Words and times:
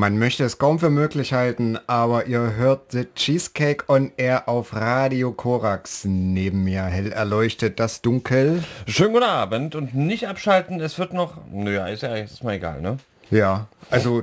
Man 0.00 0.18
möchte 0.18 0.44
es 0.44 0.56
kaum 0.56 0.78
für 0.78 0.88
möglich 0.88 1.34
halten, 1.34 1.78
aber 1.86 2.24
ihr 2.24 2.54
hört 2.54 2.92
The 2.92 3.04
Cheesecake 3.14 3.84
on 3.86 4.12
Air 4.16 4.48
auf 4.48 4.74
Radio 4.74 5.30
Korax. 5.30 6.06
Neben 6.06 6.64
mir 6.64 6.84
hell 6.84 7.12
erleuchtet 7.12 7.78
das 7.78 8.00
Dunkel. 8.00 8.64
Schönen 8.86 9.12
guten 9.12 9.26
Abend 9.26 9.74
und 9.74 9.94
nicht 9.94 10.26
abschalten, 10.26 10.80
es 10.80 10.98
wird 10.98 11.12
noch... 11.12 11.36
Naja, 11.52 11.86
ist 11.88 12.02
ja 12.02 12.14
ist 12.14 12.42
mal 12.42 12.54
egal, 12.54 12.80
ne? 12.80 12.96
Ja, 13.30 13.66
also 13.90 14.22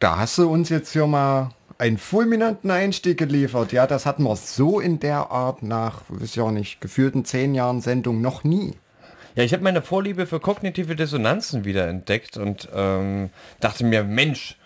da 0.00 0.18
hast 0.18 0.36
du 0.36 0.50
uns 0.50 0.68
jetzt 0.68 0.92
hier 0.92 1.06
mal 1.06 1.52
einen 1.78 1.96
fulminanten 1.96 2.70
Einstieg 2.70 3.16
geliefert. 3.16 3.72
Ja, 3.72 3.86
das 3.86 4.04
hatten 4.04 4.24
wir 4.24 4.36
so 4.36 4.80
in 4.80 5.00
der 5.00 5.30
Art 5.30 5.62
nach, 5.62 6.02
ist 6.20 6.36
ja 6.36 6.50
nicht, 6.50 6.82
gefühlten 6.82 7.24
zehn 7.24 7.54
Jahren 7.54 7.80
Sendung 7.80 8.20
noch 8.20 8.44
nie. 8.44 8.74
Ja, 9.34 9.44
ich 9.44 9.52
habe 9.52 9.62
meine 9.62 9.82
Vorliebe 9.82 10.26
für 10.26 10.40
kognitive 10.40 10.96
Dissonanzen 10.96 11.64
wieder 11.64 11.86
entdeckt 11.86 12.36
und 12.36 12.68
ähm, 12.74 13.30
dachte 13.60 13.84
mir, 13.84 14.04
Mensch, 14.04 14.56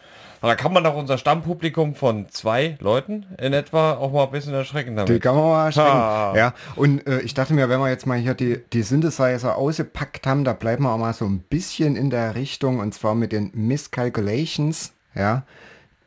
da 0.43 0.57
kann 0.57 0.73
man 0.73 0.83
doch 0.83 0.97
unser 0.97 1.19
Stammpublikum 1.19 1.95
von 1.95 2.29
zwei 2.29 2.77
Leuten 2.81 3.27
in 3.39 3.53
etwa 3.53 3.93
auch 3.93 4.11
mal 4.13 4.25
ein 4.25 4.33
bisschen 4.33 4.55
erschrecken 4.55 4.97
damit. 4.97 5.15
Die 5.15 5.21
kann 5.21 5.37
man 5.37 5.45
mal 5.45 5.67
erschrecken. 5.67 5.93
Ha. 5.93 6.37
Ja, 6.37 6.55
und 6.75 7.07
äh, 7.07 7.21
ich 7.21 7.35
dachte 7.35 7.55
mir, 7.55 7.69
wenn 7.69 7.79
wir 7.79 7.89
jetzt 7.89 8.07
mal 8.07 8.19
hier 8.19 8.35
die, 8.35 8.61
die 8.73 8.83
Synthesizer 8.83 9.57
ausgepackt 9.57 10.27
haben, 10.27 10.43
da 10.45 10.53
bleiben 10.53 10.83
wir 10.83 10.93
auch 10.93 10.99
mal 10.99 11.13
so 11.13 11.27
ein 11.27 11.39
bisschen 11.39 11.95
in 11.95 12.11
der 12.11 12.35
Richtung 12.35 12.81
und 12.81 12.93
zwar 12.93 13.15
mit 13.15 13.31
den 13.31 13.53
Miscalculations, 13.55 14.93
ja, 15.15 15.45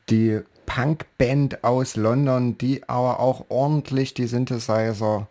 die 0.09 0.41
Punkband 0.65 1.63
aus 1.63 1.95
London, 1.95 2.57
die 2.57 2.87
aber 2.89 3.21
auch 3.21 3.45
ordentlich 3.47 4.13
die 4.15 4.27
Synthesizer 4.27 5.27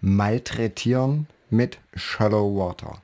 malträtieren 0.00 1.26
mit 1.50 1.78
Shallow 1.94 2.56
Water. 2.56 3.02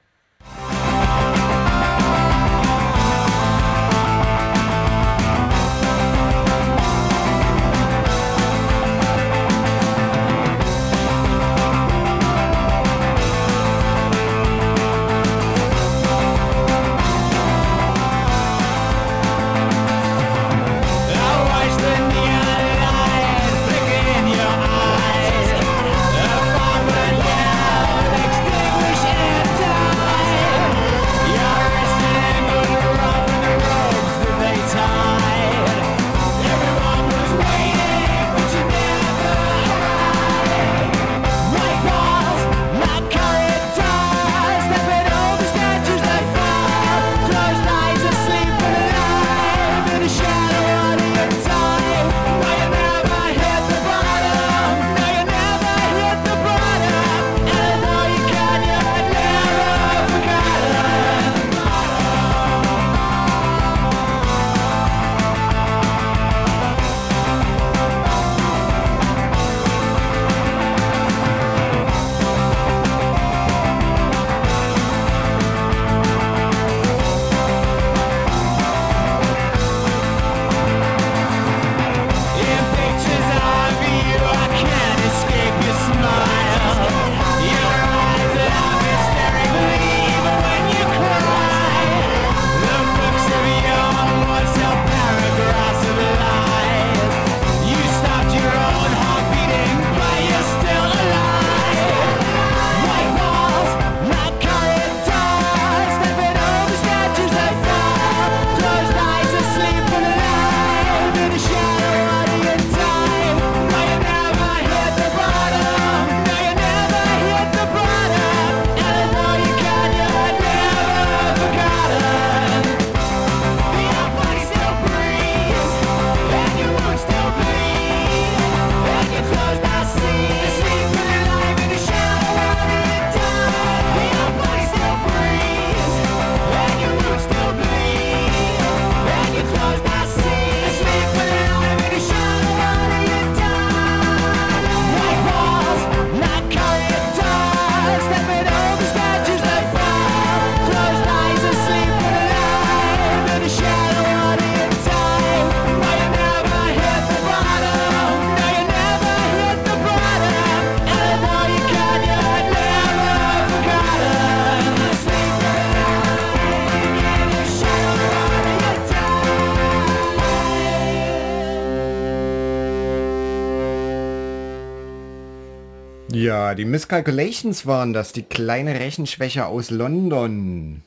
Ja, 176.53 176.57
die 176.57 176.67
Miscalculations 176.67 177.65
waren 177.65 177.95
das, 177.95 178.13
die 178.13 178.25
kleine 178.25 178.79
Rechenschwäche 178.79 179.47
aus 179.47 179.71
London. 179.71 180.83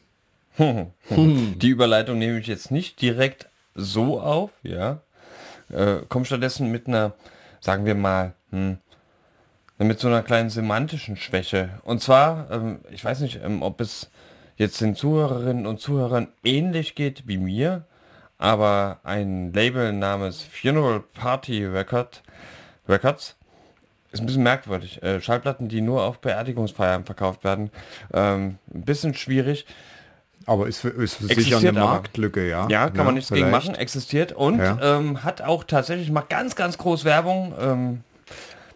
Die 0.59 1.69
Überleitung 1.69 2.19
nehme 2.19 2.37
ich 2.37 2.45
jetzt 2.45 2.69
nicht 2.69 3.01
direkt 3.01 3.49
so 3.73 4.21
auf, 4.21 4.51
ja. 4.61 5.01
Äh, 5.69 6.01
komm 6.07 6.23
stattdessen 6.23 6.69
mit 6.69 6.87
einer, 6.87 7.13
sagen 7.61 7.87
wir 7.87 7.95
mal, 7.95 8.35
hm, 8.51 8.77
mit 9.79 9.99
so 9.99 10.07
einer 10.07 10.21
kleinen 10.21 10.51
semantischen 10.51 11.17
Schwäche. 11.17 11.71
Und 11.81 11.99
zwar, 11.99 12.51
ähm, 12.51 12.81
ich 12.91 13.03
weiß 13.03 13.21
nicht, 13.21 13.39
ähm, 13.43 13.63
ob 13.63 13.81
es 13.81 14.11
jetzt 14.57 14.79
den 14.81 14.95
Zuhörerinnen 14.95 15.65
und 15.65 15.79
Zuhörern 15.79 16.27
ähnlich 16.43 16.93
geht 16.93 17.27
wie 17.27 17.39
mir, 17.39 17.87
aber 18.37 18.99
ein 19.01 19.51
Label 19.51 19.93
namens 19.93 20.43
Funeral 20.43 20.99
Party 21.15 21.65
Record, 21.65 22.21
Records 22.87 23.35
ist 24.15 24.21
ein 24.21 24.25
bisschen 24.25 24.43
merkwürdig. 24.43 25.01
Äh, 25.03 25.21
Schallplatten, 25.21 25.67
die 25.67 25.81
nur 25.81 26.03
auf 26.03 26.19
Beerdigungsfeiern 26.19 27.05
verkauft 27.05 27.43
werden, 27.43 27.69
ähm, 28.13 28.57
ein 28.73 28.81
bisschen 28.83 29.13
schwierig. 29.13 29.65
Aber 30.47 30.67
ist, 30.67 30.79
für, 30.79 30.89
ist 30.89 31.15
für 31.15 31.25
sicher 31.25 31.57
eine 31.57 31.71
Marktlücke, 31.73 32.47
ja. 32.47 32.67
Ja, 32.69 32.87
kann 32.87 32.97
ja, 32.97 33.03
man 33.03 33.13
nichts 33.15 33.29
vielleicht. 33.29 33.45
gegen 33.45 33.51
machen, 33.51 33.75
existiert 33.75 34.31
und 34.31 34.59
ja. 34.59 34.97
ähm, 34.97 35.23
hat 35.23 35.41
auch 35.41 35.63
tatsächlich 35.63 36.11
mal 36.11 36.21
ganz, 36.21 36.55
ganz 36.55 36.77
groß 36.77 37.03
Werbung 37.03 37.53
ähm, 37.59 38.03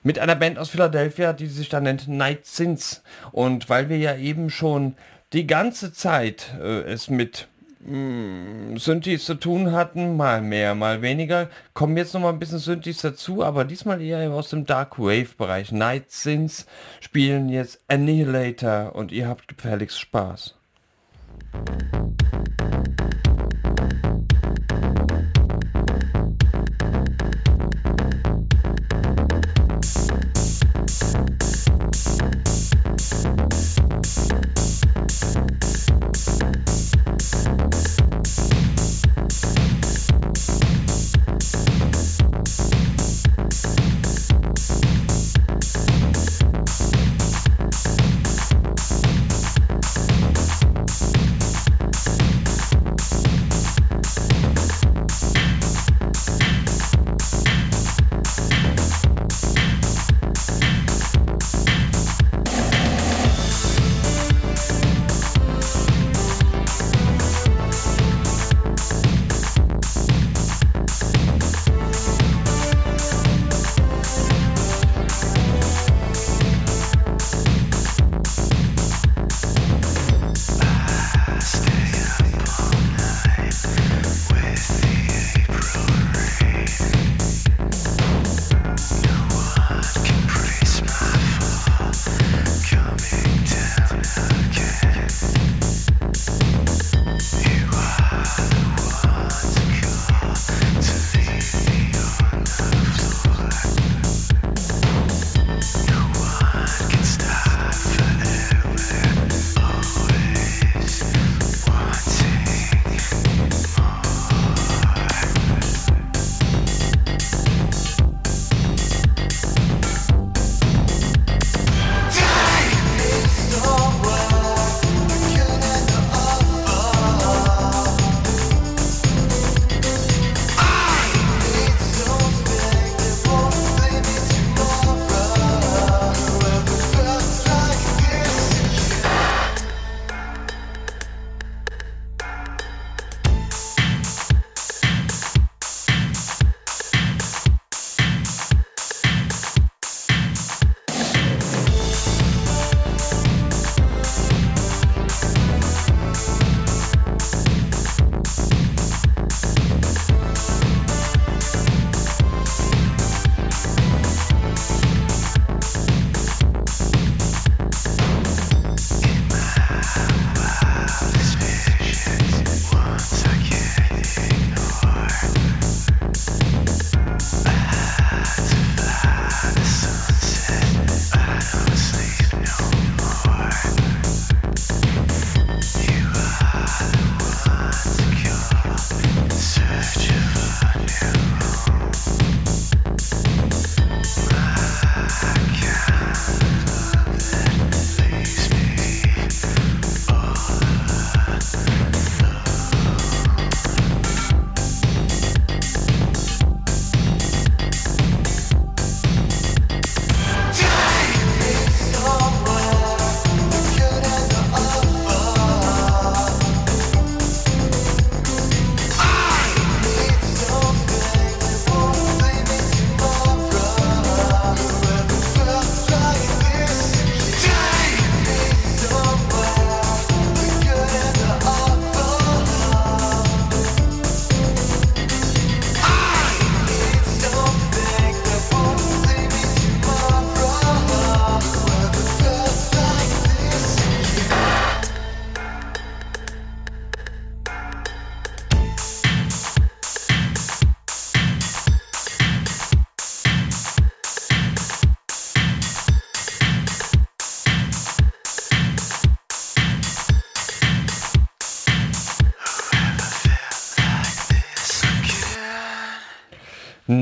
mit 0.01 0.17
einer 0.17 0.35
Band 0.35 0.57
aus 0.57 0.69
Philadelphia, 0.69 1.33
die 1.33 1.47
sich 1.47 1.69
da 1.69 1.79
nennt 1.79 2.07
Night 2.07 2.45
Sins. 2.45 3.03
Und 3.31 3.69
weil 3.69 3.89
wir 3.89 3.97
ja 3.97 4.15
eben 4.15 4.49
schon 4.49 4.95
die 5.33 5.45
ganze 5.45 5.93
Zeit 5.93 6.55
äh, 6.59 6.81
es 6.81 7.09
mit 7.09 7.47
Synthes 7.81 9.23
zu 9.25 9.35
tun 9.35 9.71
hatten, 9.71 10.17
mal 10.17 10.41
mehr, 10.41 10.75
mal 10.75 11.01
weniger. 11.01 11.49
Kommen 11.73 11.95
jetzt 11.95 12.13
noch 12.13 12.21
mal 12.21 12.29
ein 12.29 12.39
bisschen 12.39 12.59
Synthes 12.59 13.01
dazu, 13.01 13.43
aber 13.43 13.63
diesmal 13.63 14.01
eher 14.01 14.31
aus 14.31 14.49
dem 14.49 14.65
Dark 14.65 14.99
Wave 14.99 15.35
Bereich. 15.37 15.71
Night 15.71 16.11
Sins 16.11 16.65
spielen 16.99 17.47
jetzt 17.47 17.81
Annihilator 17.87 18.95
und 18.95 19.11
ihr 19.13 19.27
habt 19.27 19.47
gefälligst 19.47 19.99
Spaß. 19.99 20.55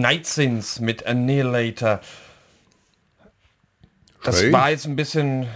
Night 0.07 0.25
Sins 0.25 0.79
mit 0.79 1.05
Annihilator. 1.05 1.99
Das 4.23 4.39
Schön. 4.39 4.53
war 4.53 4.69
jetzt 4.69 4.85
ein 4.85 4.95
bisschen 4.95 5.47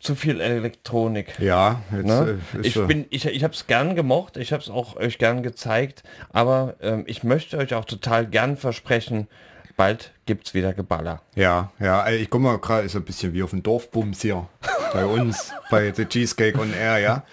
zu 0.00 0.16
viel 0.16 0.40
Elektronik. 0.40 1.38
Ja, 1.38 1.80
jetzt, 1.92 2.06
Ne? 2.06 2.40
äh, 2.54 2.58
ist 2.58 2.66
Ich 2.66 2.74
so- 2.74 2.86
bin, 2.88 3.06
ich, 3.10 3.26
ich 3.26 3.44
habe 3.44 3.54
es 3.54 3.68
gern 3.68 3.94
gemocht, 3.94 4.36
ich 4.36 4.52
habe 4.52 4.62
es 4.62 4.68
auch 4.68 4.96
euch 4.96 5.18
gern 5.18 5.44
gezeigt, 5.44 6.02
aber 6.32 6.74
ähm, 6.82 7.04
ich 7.06 7.22
möchte 7.22 7.56
euch 7.56 7.72
auch 7.74 7.84
total 7.84 8.26
gern 8.26 8.56
versprechen, 8.56 9.28
bald 9.76 10.10
gibt's 10.26 10.54
wieder 10.54 10.72
Geballer. 10.74 11.22
Ja, 11.36 11.70
ja, 11.78 12.04
ey, 12.04 12.16
ich 12.16 12.30
guck 12.30 12.40
mal 12.40 12.58
gerade, 12.58 12.82
ist 12.86 12.96
ein 12.96 13.04
bisschen 13.04 13.32
wie 13.32 13.44
auf 13.44 13.50
dem 13.50 13.62
Dorfbums 13.62 14.22
hier 14.22 14.48
bei 14.92 15.04
uns, 15.06 15.52
bei 15.70 15.92
The 15.92 16.04
Cheesecake 16.06 16.58
on 16.58 16.72
Air, 16.74 16.98
ja. 16.98 17.24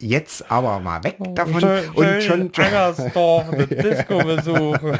Jetzt 0.00 0.50
aber 0.50 0.80
mal 0.80 1.02
weg 1.04 1.18
davon 1.36 1.62
und 1.94 2.22
schon, 2.24 2.52
Angersdorf, 2.56 3.48
eine 3.48 3.66
Disco 3.68 4.18
besuchen. 4.24 4.98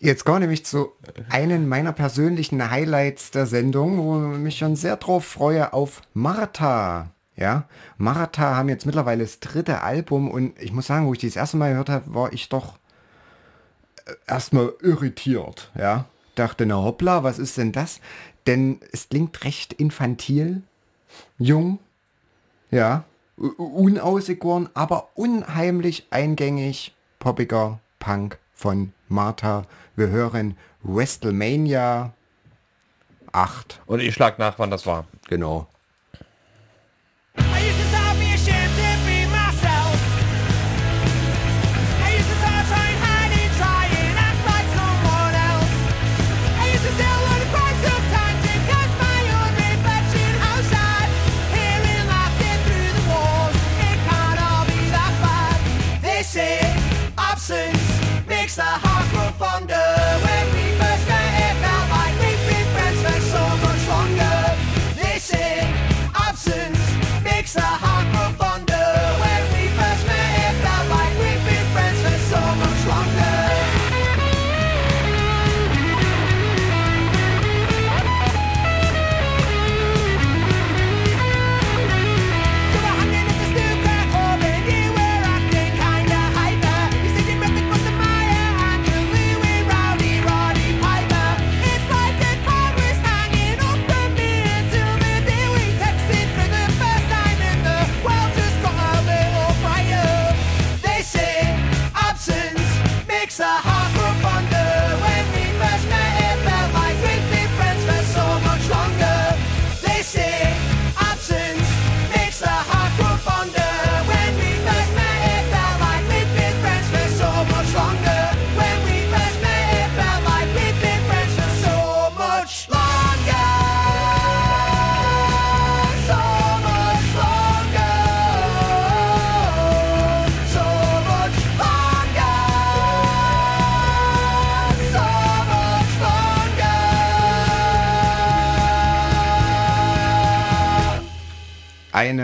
Jetzt 0.00 0.24
kommen 0.24 0.36
wir 0.36 0.40
nämlich 0.40 0.64
zu 0.64 0.92
einem 1.30 1.68
meiner 1.68 1.92
persönlichen 1.92 2.70
Highlights 2.70 3.30
der 3.30 3.46
Sendung, 3.46 3.98
wo 3.98 4.34
ich 4.34 4.38
mich 4.38 4.58
schon 4.58 4.76
sehr 4.76 4.96
drauf 4.96 5.24
freue, 5.24 5.72
auf 5.72 6.02
Martha. 6.14 7.10
Ja, 7.36 7.68
Martha 7.98 8.56
haben 8.56 8.70
jetzt 8.70 8.86
mittlerweile 8.86 9.22
das 9.22 9.40
dritte 9.40 9.82
Album 9.82 10.30
und 10.30 10.58
ich 10.58 10.72
muss 10.72 10.86
sagen, 10.86 11.06
wo 11.06 11.12
ich 11.12 11.18
das 11.18 11.36
erste 11.36 11.58
Mal 11.58 11.70
gehört 11.70 11.90
habe, 11.90 12.14
war 12.14 12.32
ich 12.32 12.48
doch 12.48 12.78
äh, 14.06 14.14
erstmal 14.26 14.72
irritiert. 14.80 15.70
Ja, 15.78 16.06
dachte, 16.34 16.64
na 16.64 16.76
hoppla, 16.76 17.24
was 17.24 17.38
ist 17.38 17.58
denn 17.58 17.72
das? 17.72 18.00
Denn 18.46 18.80
es 18.92 19.10
klingt 19.10 19.44
recht 19.44 19.74
infantil, 19.74 20.62
jung, 21.38 21.78
ja, 22.70 23.04
unausgegoren, 23.36 24.70
aber 24.72 25.10
unheimlich 25.14 26.06
eingängig, 26.10 26.94
poppiger 27.18 27.80
Punk 27.98 28.38
von 28.54 28.92
Martha. 29.08 29.64
Wir 29.94 30.08
hören 30.08 30.56
WrestleMania 30.82 32.12
8. 33.32 33.80
Und 33.86 34.00
ich 34.00 34.14
schlag 34.14 34.38
nach, 34.38 34.58
wann 34.58 34.70
das 34.70 34.86
war. 34.86 35.06
Genau. 35.28 35.66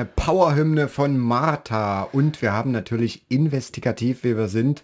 Eine 0.02 0.10
Powerhymne 0.16 0.88
von 0.88 1.16
Martha 1.16 2.02
und 2.10 2.42
wir 2.42 2.52
haben 2.52 2.72
natürlich 2.72 3.22
investigativ, 3.28 4.24
wie 4.24 4.36
wir 4.36 4.48
sind, 4.48 4.82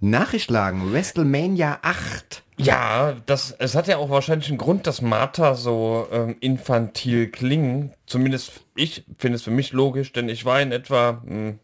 nachgeschlagen. 0.00 0.94
WrestleMania 0.94 1.80
8. 1.82 2.42
Ja, 2.56 3.16
das, 3.26 3.54
es 3.58 3.74
hat 3.74 3.86
ja 3.86 3.98
auch 3.98 4.08
wahrscheinlich 4.08 4.48
einen 4.48 4.56
Grund, 4.56 4.86
dass 4.86 5.02
Martha 5.02 5.56
so 5.56 6.08
ähm, 6.10 6.36
infantil 6.40 7.28
klingen. 7.30 7.92
Zumindest 8.06 8.64
ich 8.74 9.04
finde 9.18 9.36
es 9.36 9.42
für 9.42 9.50
mich 9.50 9.72
logisch, 9.72 10.14
denn 10.14 10.30
ich 10.30 10.46
war 10.46 10.62
in 10.62 10.72
etwa, 10.72 11.20
hm, 11.26 11.58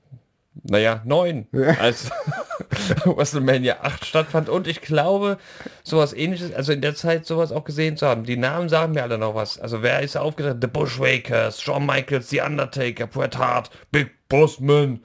naja, 0.63 1.01
neun, 1.07 1.47
als 1.81 2.11
WrestleMania 3.05 3.83
8 3.83 4.05
stattfand. 4.05 4.49
Und 4.49 4.67
ich 4.67 4.81
glaube, 4.81 5.39
sowas 5.83 6.13
ähnliches, 6.13 6.53
also 6.53 6.73
in 6.73 6.81
der 6.81 6.95
Zeit 6.95 7.27
sowas 7.27 7.53
auch 7.53 7.65
gesehen 7.65 7.97
zu 7.97 8.07
haben. 8.07 8.25
Die 8.25 8.37
Namen 8.37 8.69
sagen 8.69 8.93
mir 8.93 9.03
alle 9.03 9.19
noch 9.19 9.35
was. 9.35 9.59
Also 9.59 9.83
wer 9.83 10.01
ist 10.01 10.17
aufgetreten? 10.17 10.61
The 10.61 10.67
Bushwakers, 10.67 11.61
Shawn 11.61 11.87
Michaels, 11.87 12.31
The 12.31 12.41
Undertaker, 12.41 13.07
Bret 13.07 13.37
Hart, 13.39 13.71
Big 13.91 14.11
Bossman. 14.29 15.05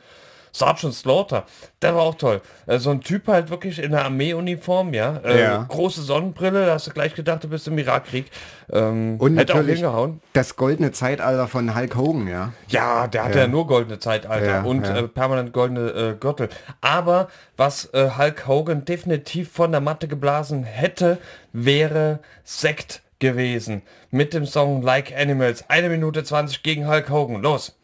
Sergeant 0.58 0.94
Slaughter, 0.94 1.46
der 1.82 1.96
war 1.96 2.02
auch 2.02 2.16
toll. 2.16 2.42
Äh, 2.66 2.80
so 2.80 2.90
ein 2.90 3.02
Typ 3.02 3.28
halt 3.28 3.50
wirklich 3.50 3.80
in 3.80 3.92
der 3.92 4.06
Armeeuniform, 4.06 4.94
ja. 4.94 5.18
Äh, 5.24 5.42
Ja. 5.42 5.66
Große 5.68 6.02
Sonnenbrille, 6.02 6.66
da 6.66 6.74
hast 6.74 6.88
du 6.88 6.92
gleich 6.92 7.14
gedacht, 7.14 7.44
du 7.44 7.48
bist 7.50 7.68
im 7.68 7.78
Irakkrieg. 7.78 8.32
Ähm, 8.72 9.16
Und 9.20 9.38
hätte 9.38 9.54
auch 9.54 9.58
natürlich 9.58 9.80
hingehauen. 9.80 10.22
das 10.34 10.56
goldene 10.56 10.92
Zeitalter 10.92 11.48
von 11.48 11.76
Hulk 11.76 11.96
Hogan, 11.96 12.28
ja. 12.28 12.54
Ja, 12.70 13.08
der 13.08 13.24
hatte 13.26 13.40
ja, 13.40 13.48
nur 13.48 13.68
goldene 13.68 14.00
Zeitalter 14.00 14.46
Ja, 14.46 14.62
und 14.64 14.86
ja. 14.86 14.98
Äh, 14.98 15.08
permanent 15.08 15.54
goldene 15.54 15.90
äh, 15.90 16.16
Gürtel. 16.20 16.50
Aber 16.82 17.28
was 17.56 17.94
äh, 17.94 18.10
Hulk 18.18 18.48
Hogan 18.48 18.84
definitiv 18.86 19.52
von 19.52 19.72
der 19.72 19.82
Matte 19.82 20.08
geblasen 20.08 20.64
hätte, 20.64 21.18
wäre 21.54 22.20
Sekt 22.44 23.02
gewesen. 23.20 23.82
Mit 24.12 24.34
dem 24.34 24.46
Song 24.46 24.82
Like 24.82 25.14
Animals. 25.16 25.70
Eine 25.70 25.90
Minute 25.90 26.24
20 26.24 26.64
gegen 26.64 26.88
Hulk 26.88 27.10
Hogan. 27.10 27.42
Los. 27.42 27.76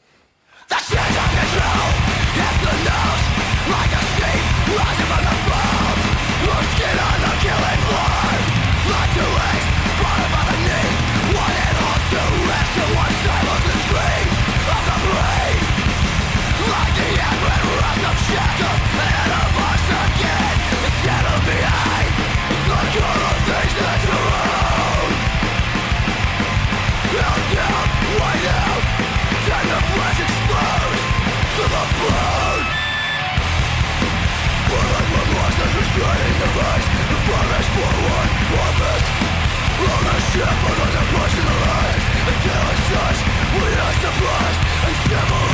trust 44.24 44.60
and 44.88 44.96
civil 45.10 45.53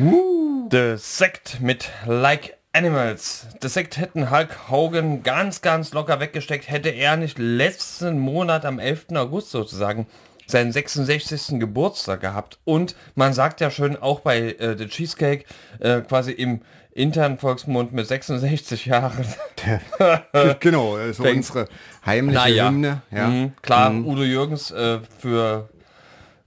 The 0.00 0.96
Sect 0.98 1.60
mit 1.60 1.88
Like 2.06 2.58
Animals. 2.74 3.46
The 3.62 3.68
Sect 3.68 3.96
hätten 3.96 4.30
Hulk 4.30 4.68
Hogan 4.70 5.22
ganz, 5.22 5.62
ganz 5.62 5.94
locker 5.94 6.20
weggesteckt, 6.20 6.68
hätte 6.68 6.90
er 6.90 7.16
nicht 7.16 7.38
letzten 7.38 8.18
Monat 8.18 8.66
am 8.66 8.78
11. 8.78 9.06
August 9.14 9.50
sozusagen 9.52 10.06
seinen 10.46 10.70
66. 10.70 11.58
Geburtstag 11.58 12.20
gehabt. 12.20 12.58
Und 12.64 12.94
man 13.14 13.32
sagt 13.32 13.62
ja 13.62 13.70
schön 13.70 13.96
auch 13.96 14.20
bei 14.20 14.52
äh, 14.52 14.76
The 14.76 14.86
Cheesecake 14.86 15.44
äh, 15.80 16.02
quasi 16.02 16.32
im 16.32 16.60
internen 16.92 17.38
Volksmund 17.38 17.94
mit 17.94 18.06
66 18.06 18.84
Jahren. 18.84 19.24
genau, 20.60 20.96
also 20.96 21.22
Fängt- 21.22 21.36
unsere 21.38 21.68
heimliche 22.04 22.38
Naja. 22.38 22.68
Hymne. 22.68 23.00
Ja. 23.10 23.28
Mhm, 23.28 23.52
klar, 23.62 23.94
Udo 23.94 24.22
Jürgens 24.24 24.70
äh, 24.72 24.98
für, 25.18 25.70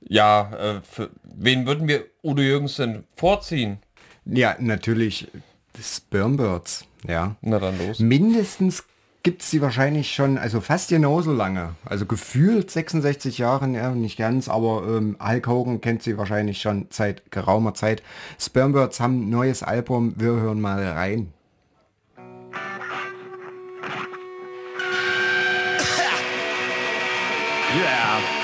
ja, 0.10 0.52
äh, 0.54 0.82
für, 0.82 1.12
wen 1.24 1.66
würden 1.66 1.88
wir 1.88 2.06
Udo 2.24 2.42
Jürgens 2.42 2.76
denn 2.76 3.06
vorziehen? 3.16 3.78
ja, 4.26 4.56
natürlich 4.60 5.28
Spermbirds. 5.82 6.86
Ja. 7.08 7.36
Na 7.42 7.60
dann 7.60 7.78
los. 7.78 8.00
Mindestens 8.00 8.84
gibt 9.24 9.42
es 9.44 9.52
sie 9.52 9.62
wahrscheinlich 9.62 10.14
schon, 10.14 10.38
also 10.38 10.62
fast 10.62 10.90
genauso 10.90 11.32
lange. 11.32 11.76
Also 11.86 12.06
gefühlt 12.06 12.70
66 12.72 13.38
Jahre, 13.38 13.70
ja, 13.70 13.92
nicht 13.92 14.18
ganz, 14.18 14.50
aber 14.50 14.84
ähm, 14.88 15.16
Hulk 15.24 15.48
Hogan 15.48 15.82
kennt 15.82 16.04
sie 16.04 16.18
wahrscheinlich 16.18 16.62
schon 16.62 16.88
seit 16.90 17.32
geraumer 17.32 17.74
Zeit. 17.74 18.04
Spermbirds 18.40 19.00
haben 19.00 19.28
ein 19.28 19.30
neues 19.30 19.64
Album, 19.64 20.14
wir 20.18 20.32
hören 20.32 20.60
mal 20.60 20.84
rein. 20.84 21.32
What 27.72 28.39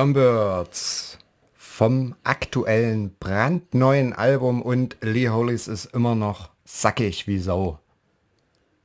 Spermbirds 0.00 1.18
vom 1.52 2.14
aktuellen 2.24 3.14
brandneuen 3.20 4.14
Album 4.14 4.62
und 4.62 4.96
Lee 5.02 5.28
Hollis 5.28 5.68
ist 5.68 5.94
immer 5.94 6.14
noch 6.14 6.48
sackig 6.64 7.26
wie 7.26 7.38
Sau. 7.38 7.78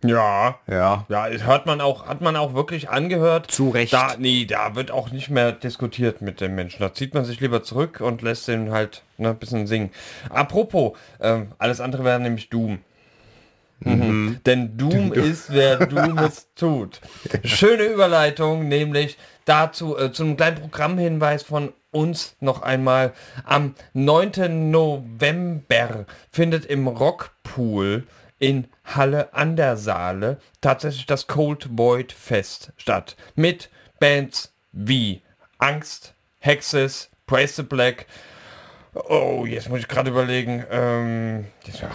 Ja, 0.03 0.59
Ja. 0.67 1.05
Ja, 1.07 1.27
hört 1.27 1.67
man 1.67 1.79
auch, 1.79 2.05
hat 2.05 2.19
man 2.19 2.35
auch 2.35 2.53
wirklich 2.53 2.89
angehört. 2.89 3.49
Zu 3.49 3.69
Recht. 3.69 3.93
Da, 3.93 4.15
nee, 4.19 4.43
da 4.43 4.75
wird 4.75 4.91
auch 4.91 5.09
nicht 5.11 5.29
mehr 5.29 5.53
diskutiert 5.53 6.21
mit 6.21 6.41
dem 6.41 6.53
Menschen. 6.53 6.81
Da 6.81 6.93
zieht 6.93 7.13
man 7.13 7.23
sich 7.23 7.39
lieber 7.39 7.63
zurück 7.63 8.01
und 8.01 8.21
lässt 8.21 8.49
den 8.49 8.71
halt 8.71 9.03
ne, 9.17 9.29
ein 9.29 9.37
bisschen 9.37 9.67
singen. 9.67 9.91
Apropos, 10.29 10.97
ähm, 11.21 11.53
alles 11.59 11.79
andere 11.79 12.03
wäre 12.03 12.19
nämlich 12.19 12.49
Doom. 12.49 12.79
Mhm. 13.85 14.39
Denn 14.45 14.77
Doom 14.77 15.13
ist, 15.13 15.53
wer 15.53 15.77
Doom 15.85 16.17
es 16.17 16.47
tut. 16.55 16.99
Schöne 17.43 17.83
Überleitung, 17.83 18.67
nämlich 18.67 19.17
dazu, 19.45 19.97
äh, 19.97 20.11
zu 20.11 20.23
einem 20.23 20.37
kleinen 20.37 20.57
Programmhinweis 20.59 21.43
von 21.43 21.71
uns 21.91 22.35
noch 22.39 22.61
einmal. 22.61 23.13
Am 23.45 23.75
9. 23.93 24.69
November 24.71 26.05
findet 26.31 26.65
im 26.65 26.87
Rockpool 26.87 28.03
in 28.39 28.67
Halle 28.83 29.33
an 29.33 29.55
der 29.55 29.77
Saale 29.77 30.39
tatsächlich 30.61 31.05
das 31.05 31.27
Cold 31.27 31.69
Void 31.77 32.11
Fest 32.11 32.73
statt. 32.77 33.15
Mit 33.35 33.69
Bands 33.99 34.53
wie 34.71 35.21
Angst, 35.57 36.13
Hexes, 36.39 37.09
Praise 37.27 37.55
the 37.55 37.63
Black. 37.63 38.07
Oh, 38.93 39.45
jetzt 39.47 39.69
muss 39.69 39.79
ich 39.79 39.87
gerade 39.87 40.09
überlegen. 40.09 40.65
Ähm, 40.69 41.45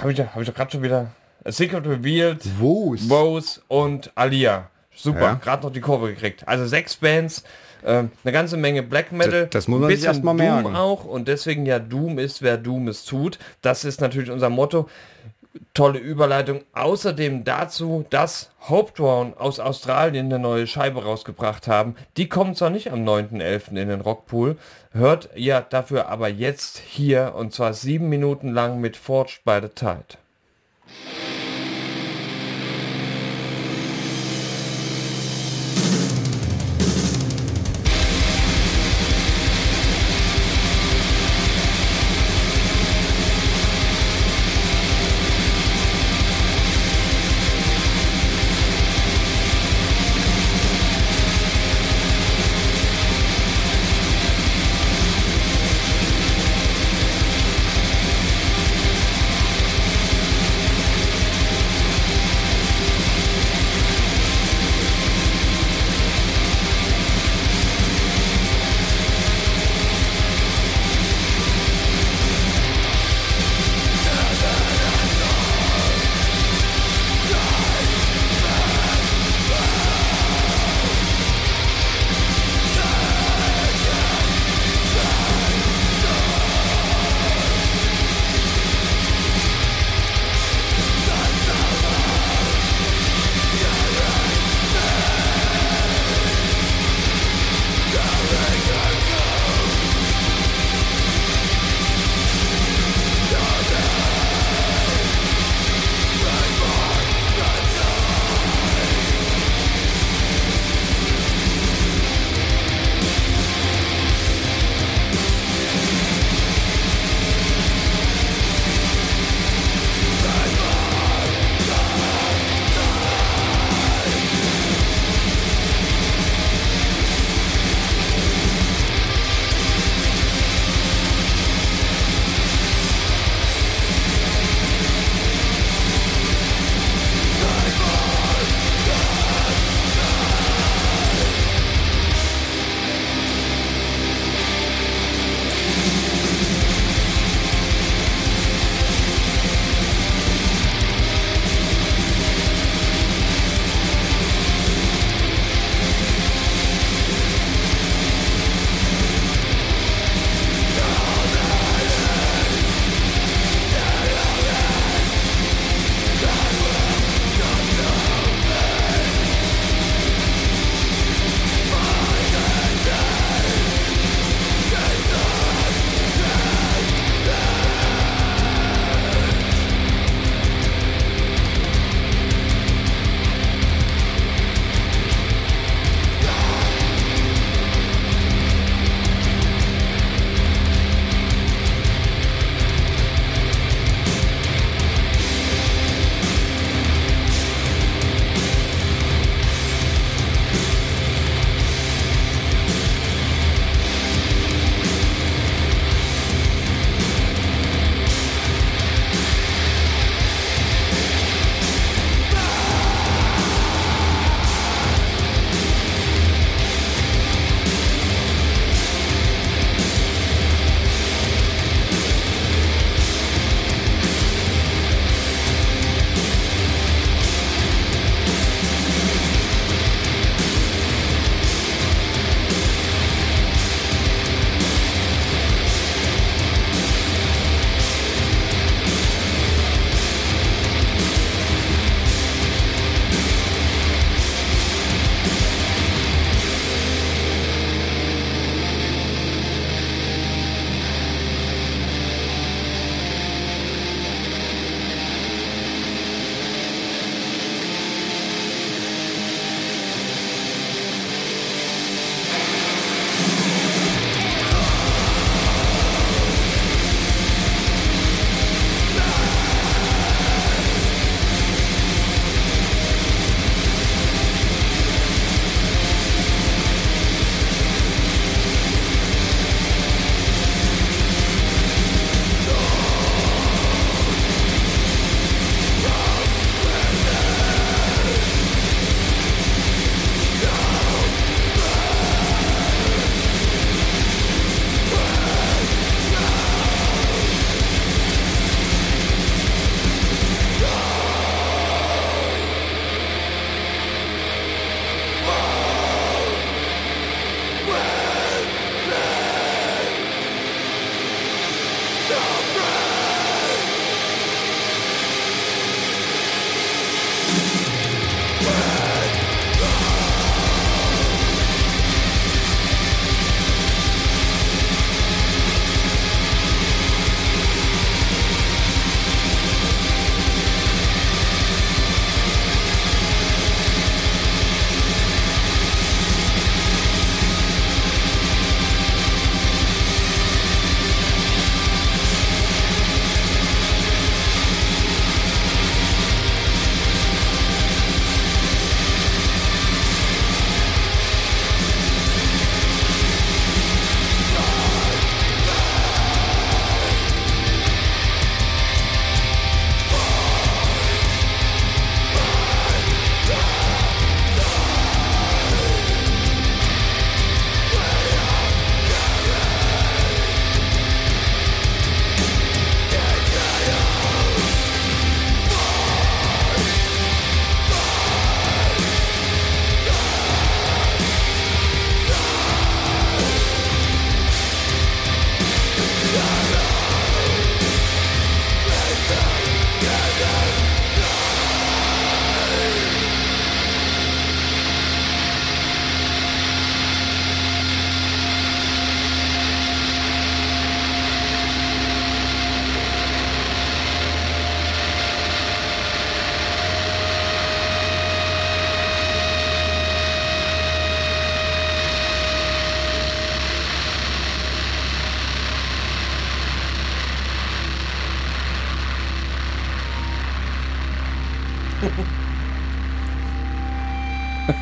habe 0.01 0.13
ich, 0.13 0.21
hab 0.21 0.41
ich 0.41 0.49
doch 0.49 0.55
gerade 0.55 0.71
schon 0.71 0.83
wieder 0.83 1.13
A 1.45 1.53
Secret 1.53 1.87
Revealed, 1.87 2.41
Wo's? 2.61 3.09
Woes 3.09 3.63
und 3.69 4.11
Alia. 4.15 4.69
Super, 4.95 5.21
Ja. 5.21 5.35
gerade 5.35 5.63
noch 5.65 5.73
die 5.73 5.81
Kurve 5.81 6.09
gekriegt. 6.09 6.47
Also 6.47 6.67
sechs 6.67 6.97
Bands, 6.97 7.45
ähm, 7.87 8.11
eine 8.25 8.33
ganze 8.33 8.57
Menge 8.59 8.83
Black 8.83 9.11
Metal. 9.13 9.43
Das- 9.45 9.51
das 9.51 9.69
muss 9.69 9.81
man 9.81 9.89
ein 9.89 9.97
sich 9.97 10.01
bisschen 10.01 10.13
erst 10.15 10.25
mal 10.25 10.33
Doom 10.37 10.63
merken. 10.63 10.77
auch 10.77 11.05
und 11.05 11.29
deswegen 11.29 11.65
ja 11.65 11.79
Doom 11.79 12.19
ist, 12.19 12.43
wer 12.43 12.59
Doom 12.59 12.89
es 12.89 13.05
tut. 13.07 13.39
Das 13.63 13.85
ist 13.85 14.01
natürlich 14.01 14.31
unser 14.31 14.51
Motto. 14.51 14.89
Tolle 15.75 15.99
Überleitung. 15.99 16.61
Außerdem 16.75 17.43
dazu, 17.45 18.05
dass 18.11 18.51
Hope 18.69 18.93
Drown 18.95 19.35
aus 19.37 19.59
Australien 19.59 20.27
eine 20.27 20.39
neue 20.39 20.67
Scheibe 20.69 21.03
rausgebracht 21.03 21.67
haben. 21.67 21.97
Die 22.17 22.29
kommt 22.29 22.57
zwar 22.59 22.71
nicht 22.71 22.93
am 22.93 23.03
9.11. 23.03 23.77
in 23.77 23.89
den 23.89 24.01
Rockpool, 24.01 24.57
hört 24.93 25.31
ihr 25.35 25.65
dafür 25.69 26.09
aber 26.09 26.29
jetzt 26.29 26.79
hier 26.79 27.33
und 27.35 27.53
zwar 27.53 27.73
sieben 27.73 28.09
Minuten 28.09 28.53
lang 28.53 28.81
mit 28.81 28.97
Forged 28.97 29.41
by 29.45 29.59
the 29.63 29.69
Tide. 29.69 30.19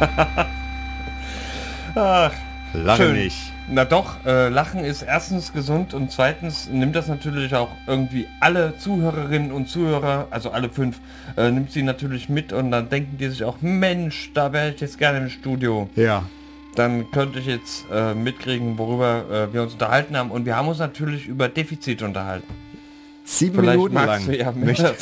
Ach, 1.94 2.32
Lache 2.74 3.02
Schön. 3.02 3.14
nicht. 3.16 3.52
Na 3.70 3.84
doch, 3.84 4.24
äh, 4.24 4.48
Lachen 4.48 4.84
ist 4.84 5.02
erstens 5.02 5.52
gesund 5.52 5.94
und 5.94 6.10
zweitens 6.10 6.68
nimmt 6.68 6.96
das 6.96 7.08
natürlich 7.08 7.54
auch 7.54 7.70
irgendwie 7.86 8.26
alle 8.40 8.76
Zuhörerinnen 8.78 9.52
und 9.52 9.68
Zuhörer, 9.68 10.28
also 10.30 10.50
alle 10.50 10.70
fünf, 10.70 11.00
äh, 11.36 11.50
nimmt 11.50 11.72
sie 11.72 11.82
natürlich 11.82 12.28
mit 12.28 12.52
und 12.52 12.70
dann 12.70 12.88
denken 12.88 13.18
die 13.18 13.28
sich 13.28 13.44
auch, 13.44 13.56
Mensch, 13.60 14.32
da 14.34 14.52
wäre 14.52 14.70
ich 14.70 14.80
jetzt 14.80 14.98
gerne 14.98 15.18
im 15.18 15.28
Studio. 15.28 15.88
Ja. 15.96 16.24
Dann 16.76 17.10
könnte 17.10 17.40
ich 17.40 17.46
jetzt 17.46 17.86
äh, 17.92 18.14
mitkriegen, 18.14 18.78
worüber 18.78 19.24
äh, 19.30 19.52
wir 19.52 19.62
uns 19.62 19.72
unterhalten 19.72 20.16
haben. 20.16 20.30
Und 20.30 20.46
wir 20.46 20.56
haben 20.56 20.68
uns 20.68 20.78
natürlich 20.78 21.26
über 21.26 21.48
Defizit 21.48 22.02
unterhalten. 22.02 22.46
Sieben 23.30 23.56
Vielleicht 23.56 23.76
Minuten 23.76 23.94
lang. 23.94 24.32
ja 24.32 24.52
möchte, 24.52 24.96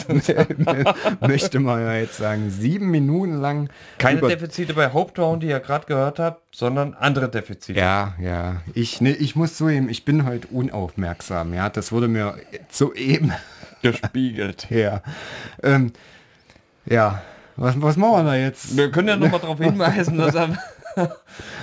möchte 1.21 1.61
man 1.61 1.81
ja 1.81 1.95
jetzt 1.95 2.17
sagen. 2.17 2.51
Sieben 2.51 2.91
Minuten 2.91 3.41
lang. 3.41 3.69
Keine 3.99 4.21
Defizite 4.21 4.75
bei 4.75 4.93
Hopetown, 4.93 5.39
die 5.39 5.47
ihr 5.47 5.61
gerade 5.61 5.87
gehört 5.87 6.19
habt, 6.19 6.43
sondern 6.53 6.95
andere 6.95 7.31
Defizite. 7.31 7.79
Ja, 7.79 8.15
ja. 8.21 8.63
Ich, 8.75 9.01
ne, 9.01 9.13
ich 9.13 9.37
muss 9.37 9.57
zugeben, 9.57 9.89
ich 9.89 10.05
bin 10.05 10.27
heute 10.27 10.49
unaufmerksam. 10.49 11.55
Ja, 11.55 11.69
das 11.71 11.93
wurde 11.93 12.09
mir 12.09 12.35
soeben 12.69 13.33
Gespiegelt. 13.83 14.67
her. 14.71 15.03
Ähm, 15.63 15.93
ja, 16.85 17.23
was, 17.55 17.81
was 17.81 17.97
machen 17.97 18.25
wir 18.25 18.33
da 18.33 18.35
jetzt? 18.35 18.77
Wir 18.77 18.91
können 18.91 19.07
ja 19.07 19.17
noch 19.17 19.31
mal 19.31 19.39
darauf 19.39 19.61
hinweisen, 19.61 20.19
dass 20.19 20.35
am, 20.35 20.59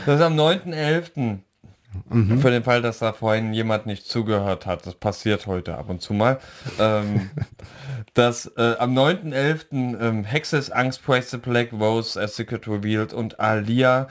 dass 0.06 0.22
am 0.22 0.40
9.11. 0.40 1.40
Für 2.40 2.52
den 2.52 2.64
Fall, 2.64 2.82
dass 2.82 3.00
da 3.00 3.14
vorhin 3.14 3.54
jemand 3.54 3.86
nicht 3.86 4.06
zugehört 4.06 4.66
hat, 4.66 4.86
das 4.86 4.96
passiert 4.96 5.48
heute 5.48 5.78
ab 5.78 5.90
und 5.90 6.02
zu 6.02 6.14
mal, 6.14 6.40
ähm, 6.80 7.30
dass 8.14 8.48
äh, 8.58 8.76
am 8.80 8.98
9.11. 8.98 10.00
Ähm, 10.00 10.24
Hexes 10.24 10.72
Angst, 10.72 11.04
Praise 11.04 11.30
the 11.32 11.38
Black, 11.38 11.72
Rose, 11.74 12.20
As 12.22 12.36
Secret 12.36 12.68
Revealed 12.68 13.14
und 13.14 13.40
Alia 13.40 14.08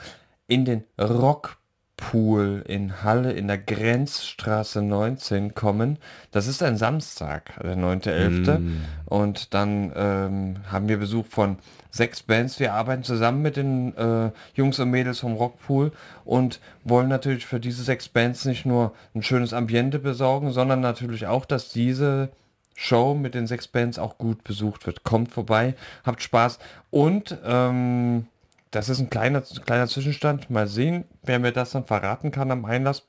in 0.47 0.65
den 0.65 0.83
Rockpool 0.99 2.63
in 2.67 3.03
Halle 3.03 3.31
in 3.31 3.47
der 3.47 3.57
Grenzstraße 3.57 4.81
19 4.81 5.53
kommen. 5.53 5.99
Das 6.31 6.47
ist 6.47 6.61
ein 6.63 6.77
Samstag, 6.77 7.51
der 7.61 7.77
9.11. 7.77 8.61
Und 9.05 9.53
dann 9.53 9.91
ähm, 9.95 10.55
haben 10.71 10.89
wir 10.89 10.97
Besuch 10.97 11.25
von 11.27 11.57
sechs 11.93 12.23
Bands. 12.23 12.59
Wir 12.59 12.73
arbeiten 12.73 13.03
zusammen 13.03 13.43
mit 13.43 13.55
den 13.55 13.95
äh, 13.95 14.31
Jungs 14.55 14.79
und 14.79 14.89
Mädels 14.89 15.19
vom 15.19 15.33
Rockpool 15.33 15.91
und 16.25 16.59
wollen 16.83 17.07
natürlich 17.07 17.45
für 17.45 17.59
diese 17.59 17.83
sechs 17.83 18.09
Bands 18.09 18.45
nicht 18.45 18.65
nur 18.65 18.93
ein 19.13 19.21
schönes 19.21 19.53
Ambiente 19.53 19.99
besorgen, 19.99 20.51
sondern 20.51 20.81
natürlich 20.81 21.27
auch, 21.27 21.45
dass 21.45 21.69
diese 21.69 22.29
Show 22.75 23.13
mit 23.13 23.35
den 23.35 23.45
sechs 23.45 23.67
Bands 23.67 23.99
auch 23.99 24.17
gut 24.17 24.43
besucht 24.43 24.87
wird. 24.87 25.03
Kommt 25.03 25.31
vorbei, 25.31 25.75
habt 26.03 26.23
Spaß 26.23 26.57
und 26.89 27.37
ähm, 27.45 28.25
das 28.71 28.89
ist 28.89 28.99
ein 28.99 29.11
kleiner, 29.11 29.41
kleiner 29.41 29.87
Zwischenstand. 29.87 30.49
Mal 30.49 30.67
sehen, 30.67 31.05
wer 31.21 31.37
mir 31.37 31.51
das 31.51 31.71
dann 31.71 31.85
verraten 31.85 32.31
kann 32.31 32.49
am 32.49 32.65
Einlass. 32.65 33.03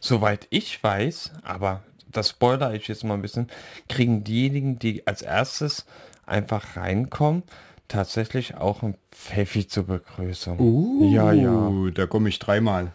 Soweit 0.00 0.46
ich 0.50 0.84
weiß, 0.84 1.32
aber 1.42 1.82
das 2.12 2.28
spoiler 2.28 2.74
ich 2.74 2.86
jetzt 2.88 3.04
mal 3.04 3.14
ein 3.14 3.22
bisschen, 3.22 3.48
kriegen 3.88 4.22
diejenigen, 4.22 4.78
die 4.78 5.06
als 5.06 5.22
erstes 5.22 5.86
einfach 6.26 6.76
reinkommen, 6.76 7.42
tatsächlich 7.88 8.56
auch 8.56 8.82
ein 8.82 8.96
Pfeffi 9.12 9.66
zur 9.66 9.84
Begrüßung. 9.86 11.10
Ja, 11.12 11.32
ja. 11.32 11.50
Uh, 11.50 11.90
da 11.90 12.06
komme 12.06 12.28
ich 12.28 12.38
dreimal. 12.38 12.92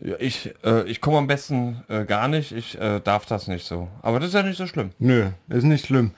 Ja, 0.00 0.16
Ich, 0.18 0.52
äh, 0.64 0.82
ich 0.88 1.00
komme 1.00 1.18
am 1.18 1.26
besten 1.26 1.82
äh, 1.88 2.04
gar 2.04 2.28
nicht, 2.28 2.52
ich 2.52 2.78
äh, 2.80 3.00
darf 3.00 3.26
das 3.26 3.46
nicht 3.48 3.64
so. 3.66 3.88
Aber 4.02 4.18
das 4.20 4.28
ist 4.28 4.34
ja 4.34 4.42
nicht 4.42 4.58
so 4.58 4.66
schlimm. 4.66 4.90
Nö, 4.98 5.28
ist 5.48 5.64
nicht 5.64 5.86
schlimm. 5.86 6.10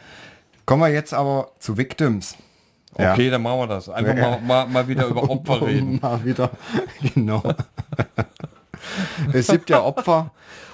Kommen 0.65 0.83
wir 0.83 0.89
jetzt 0.89 1.13
aber 1.15 1.53
zu 1.59 1.77
Victims. 1.77 2.37
Ja. 2.99 3.13
Okay, 3.13 3.29
dann 3.29 3.43
machen 3.43 3.59
wir 3.61 3.67
das. 3.67 3.89
Einfach 3.91 4.17
Ja. 4.17 4.31
mal, 4.31 4.41
mal, 4.41 4.67
mal 4.67 4.89
wieder 4.89 5.07
über 5.07 5.23
Opfer 5.31 5.61
reden. 5.67 5.99
Mal 6.03 6.25
wieder, 6.25 6.51
genau. 7.15 7.43
es 9.33 9.49
gibt 9.49 9.71
ja 9.71 9.83
Opfer 9.83 10.33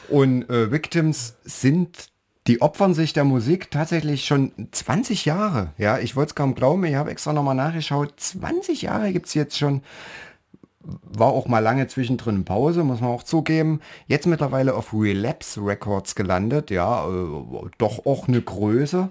und 0.09 0.49
äh, 0.49 0.71
Victims 0.71 1.37
sind, 1.45 2.09
die 2.47 2.61
opfern 2.61 2.95
sich 2.95 3.13
der 3.13 3.25
Musik 3.25 3.71
tatsächlich 3.71 4.25
schon 4.25 4.53
20 4.73 5.25
Jahre. 5.25 5.71
Ja, 5.79 5.99
ich 5.99 6.17
wollte 6.17 6.31
es 6.31 6.35
kaum 6.35 6.55
glauben, 6.55 6.85
ich 6.85 6.97
habe 6.97 7.11
extra 7.11 7.33
nochmal 7.33 7.55
nachgeschaut. 7.55 8.15
20 8.17 8.83
Jahre 8.83 9.13
gibt 9.13 9.27
es 9.27 9.35
jetzt 9.35 9.57
schon. 9.57 9.83
War 10.81 11.29
auch 11.29 11.47
mal 11.47 11.61
lange 11.61 11.87
zwischendrin 11.87 12.45
Pause, 12.45 12.83
muss 12.83 13.01
man 13.01 13.11
auch 13.11 13.23
zugeben. 13.23 13.81
Jetzt 14.09 14.27
mittlerweile 14.27 14.75
auf 14.75 14.93
Relapse 14.93 15.65
Records 15.65 16.17
gelandet, 16.17 16.73
ja, 16.73 17.07
äh, 17.09 17.71
doch 17.79 18.05
auch 18.05 18.27
eine 18.27 18.43
Größe. 18.43 19.09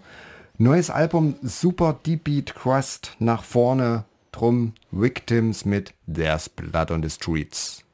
Neues 0.58 0.89
Album, 0.89 1.36
super 1.41 1.98
Deep 2.06 2.26
Beat 2.26 2.56
Crust 2.56 3.15
nach 3.20 3.46
vorne, 3.46 4.04
drum 4.34 4.74
Victims 4.91 5.63
mit 5.63 5.94
There's 6.13 6.50
Blood 6.50 6.91
on 6.91 7.02
the 7.02 7.10
Streets. 7.10 7.86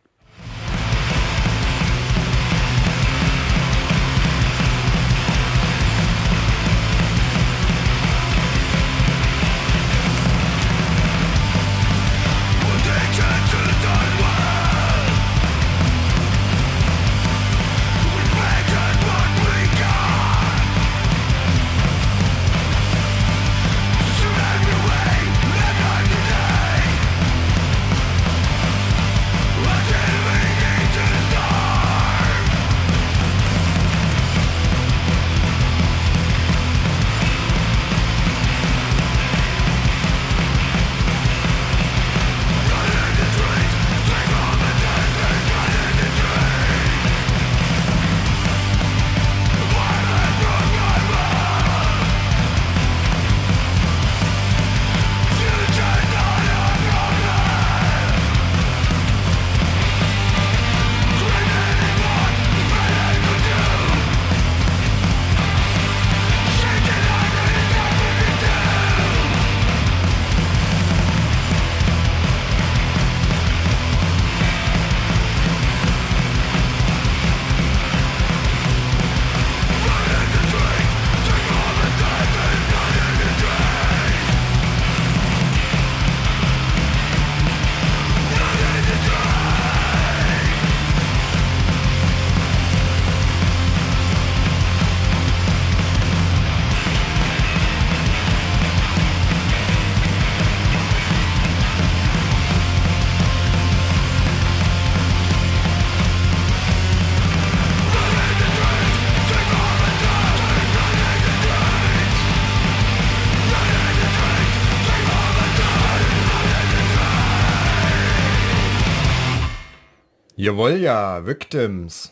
Jawohl, 120.47 120.77
ja, 120.77 121.25
Victims. 121.25 122.09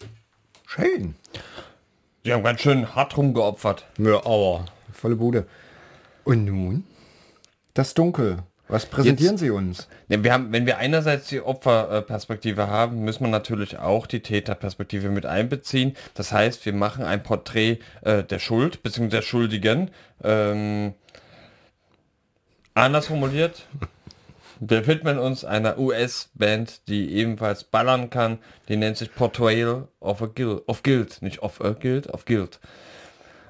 Schön. 0.67 1.15
Die 2.25 2.33
haben 2.33 2.43
ganz 2.43 2.59
schön 2.59 2.93
hart 2.93 3.15
rumgeopfert. 3.15 3.85
Ja, 3.97 4.17
aber 4.25 4.65
volle 4.91 5.15
Bude. 5.15 5.47
Und 6.25 6.43
nun? 6.43 6.83
Das 7.75 7.93
Dunkel. 7.93 8.39
Was 8.67 8.87
präsentieren 8.87 9.35
Jetzt- 9.35 9.39
Sie 9.39 9.51
uns? 9.51 9.87
Wir 10.09 10.33
haben, 10.33 10.51
wenn 10.51 10.65
wir 10.65 10.79
einerseits 10.79 11.29
die 11.29 11.39
Opferperspektive 11.39 12.67
haben, 12.67 13.05
müssen 13.05 13.23
wir 13.23 13.29
natürlich 13.29 13.77
auch 13.79 14.05
die 14.05 14.19
Täterperspektive 14.19 15.07
mit 15.11 15.25
einbeziehen. 15.25 15.95
Das 16.13 16.33
heißt, 16.33 16.65
wir 16.65 16.73
machen 16.73 17.05
ein 17.05 17.23
Porträt 17.23 17.79
äh, 18.01 18.21
der 18.25 18.39
Schuld 18.39 18.83
bzw. 18.83 19.07
der 19.07 19.21
Schuldigen. 19.21 19.91
Ähm, 20.21 20.93
Anders 22.73 23.07
formuliert, 23.07 23.65
wir 24.59 24.87
widmen 24.87 25.19
uns 25.19 25.45
einer 25.45 25.77
US-Band, 25.77 26.87
die 26.87 27.11
ebenfalls 27.15 27.63
ballern 27.63 28.09
kann. 28.09 28.39
Die 28.69 28.77
nennt 28.77 28.97
sich 28.97 29.13
Portrayal 29.13 29.87
of 29.99 30.21
a 30.21 30.27
Guild. 30.27 30.67
Of 30.67 30.83
Guild, 30.83 31.21
nicht 31.21 31.41
of 31.41 31.61
a 31.61 31.71
Guild, 31.71 32.07
of 32.07 32.25
Guild. 32.25 32.59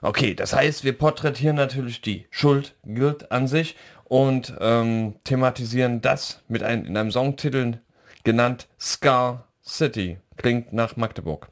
Okay, 0.01 0.35
das 0.35 0.53
heißt, 0.53 0.83
wir 0.83 0.97
porträtieren 0.97 1.55
natürlich 1.55 2.01
die 2.01 2.27
Schuld, 2.29 2.75
Guild 2.83 3.31
an 3.31 3.47
sich 3.47 3.75
und 4.03 4.53
ähm, 4.59 5.15
thematisieren 5.23 6.01
das 6.01 6.43
mit 6.47 6.61
einem, 6.63 6.85
in 6.85 6.95
einem 6.95 7.11
Songtitel 7.11 7.79
genannt 8.23 8.67
Scar 8.79 9.47
City. 9.63 10.17
Klingt 10.37 10.73
nach 10.73 10.95
Magdeburg. 10.95 11.49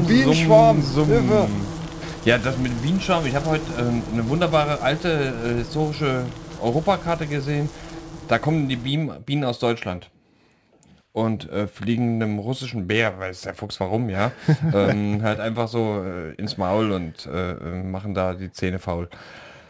Bienenschwarm, 0.00 0.80
Summ, 0.82 1.08
Hilfe. 1.08 1.48
Ja, 2.24 2.38
das 2.38 2.56
mit 2.56 2.72
dem 2.72 2.78
Bienenschwarm. 2.78 3.26
Ich 3.26 3.34
habe 3.34 3.46
heute 3.46 3.64
ähm, 3.78 4.02
eine 4.12 4.28
wunderbare 4.28 4.80
alte 4.80 5.34
äh, 5.44 5.58
historische 5.58 6.24
Europakarte 6.60 7.26
gesehen. 7.26 7.68
Da 8.28 8.38
kommen 8.38 8.68
die 8.68 8.76
Bienen, 8.76 9.22
Bienen 9.24 9.44
aus 9.44 9.58
Deutschland 9.58 10.10
und 11.12 11.50
äh, 11.50 11.66
fliegen 11.66 12.22
einem 12.22 12.38
russischen 12.38 12.86
Bär, 12.86 13.18
weiß 13.18 13.42
der 13.42 13.54
Fuchs 13.54 13.78
warum, 13.80 14.08
ja, 14.08 14.32
ähm, 14.74 15.22
halt 15.22 15.40
einfach 15.40 15.68
so 15.68 16.02
äh, 16.02 16.32
ins 16.36 16.56
Maul 16.56 16.92
und 16.92 17.26
äh, 17.26 17.52
äh, 17.52 17.82
machen 17.82 18.14
da 18.14 18.32
die 18.34 18.50
Zähne 18.50 18.78
faul. 18.78 19.10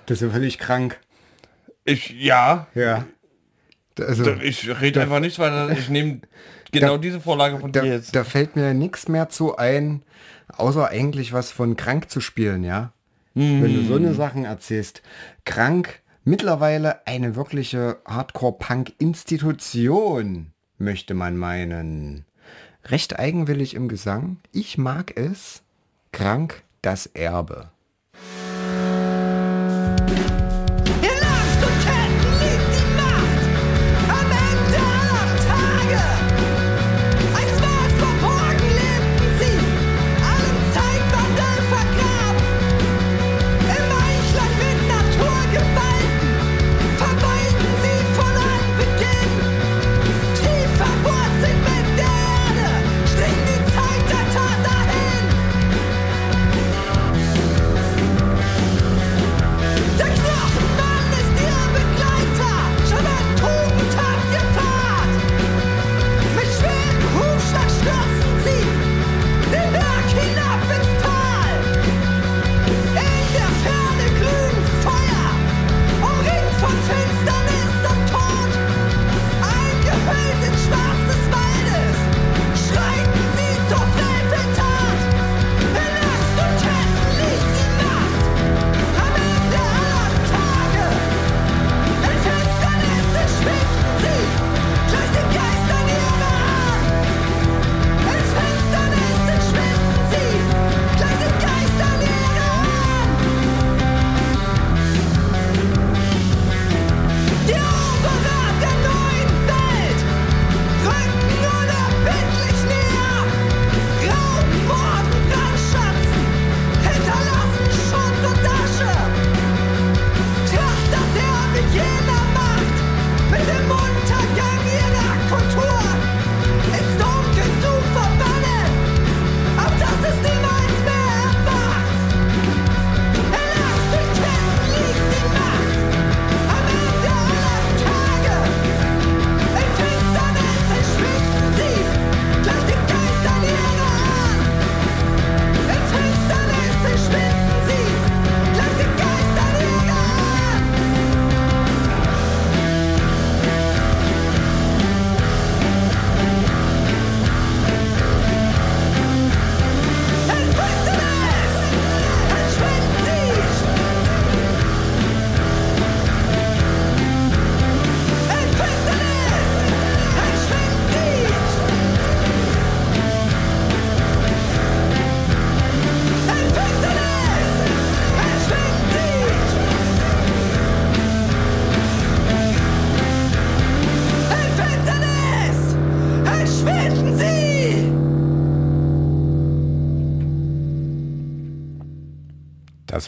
Das 0.06 0.18
ist 0.18 0.28
ja 0.28 0.30
völlig 0.30 0.58
krank. 0.58 1.00
Ich, 1.84 2.10
ja, 2.10 2.68
Ja. 2.74 3.04
Also, 3.98 4.32
ich 4.36 4.80
rede 4.80 5.02
einfach 5.02 5.20
nicht, 5.20 5.38
weil 5.38 5.72
ich 5.72 5.90
nehme 5.90 6.20
genau 6.72 6.94
Da- 6.96 6.98
diese 6.98 7.20
Vorlage 7.20 7.58
von 7.60 7.70
da, 7.72 7.82
dir 7.82 7.92
jetzt. 7.92 8.14
da 8.16 8.24
fällt 8.24 8.56
mir 8.56 8.74
nichts 8.74 9.06
mehr 9.08 9.28
zu 9.28 9.56
ein, 9.56 10.02
außer 10.56 10.88
eigentlich 10.88 11.32
was 11.32 11.52
von 11.52 11.76
krank 11.76 12.10
zu 12.10 12.20
spielen, 12.20 12.64
ja. 12.64 12.92
Wenn 13.34 13.74
du 13.74 13.84
so 13.86 13.94
eine 13.96 14.12
Sachen 14.12 14.44
erzählst. 14.44 15.00
Krank, 15.46 16.00
mittlerweile 16.24 17.06
eine 17.06 17.34
wirkliche 17.34 17.96
Hardcore-Punk-Institution, 18.04 20.48
möchte 20.76 21.14
man 21.14 21.38
meinen. 21.38 22.26
Recht 22.84 23.18
eigenwillig 23.18 23.72
im 23.74 23.88
Gesang. 23.88 24.36
Ich 24.52 24.76
mag 24.76 25.16
es. 25.16 25.62
Krank, 26.12 26.62
das 26.82 27.06
Erbe. 27.06 27.70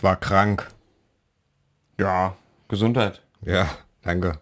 War 0.05 0.17
krank. 0.17 0.69
Ja, 1.99 2.37
Gesundheit. 2.69 3.23
Ja, 3.43 3.69
danke. 4.03 4.39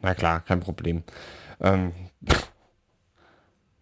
Na 0.00 0.14
klar, 0.14 0.40
kein 0.40 0.60
Problem. 0.60 1.04
Ähm, 1.60 1.92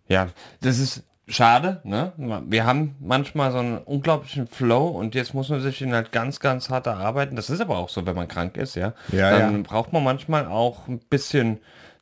ja, 0.08 0.28
das 0.60 0.78
ist 0.78 1.04
schade, 1.28 1.80
ne? 1.84 2.12
Wir 2.46 2.66
haben 2.66 2.96
manchmal 3.00 3.52
so 3.52 3.58
einen 3.58 3.78
unglaublichen 3.78 4.48
Flow 4.48 4.88
und 4.88 5.14
jetzt 5.14 5.32
muss 5.32 5.48
man 5.48 5.60
sich 5.60 5.78
den 5.78 5.94
halt 5.94 6.12
ganz, 6.12 6.40
ganz 6.40 6.68
hart 6.68 6.86
erarbeiten. 6.86 7.36
Das 7.36 7.48
ist 7.48 7.60
aber 7.60 7.78
auch 7.78 7.88
so, 7.88 8.04
wenn 8.04 8.16
man 8.16 8.28
krank 8.28 8.56
ist, 8.56 8.74
ja. 8.74 8.92
Ja, 9.12 9.30
Dann 9.30 9.56
ja. 9.56 9.62
braucht 9.62 9.92
man 9.92 10.02
manchmal 10.02 10.46
auch 10.46 10.88
ein 10.88 10.98
bisschen 10.98 11.60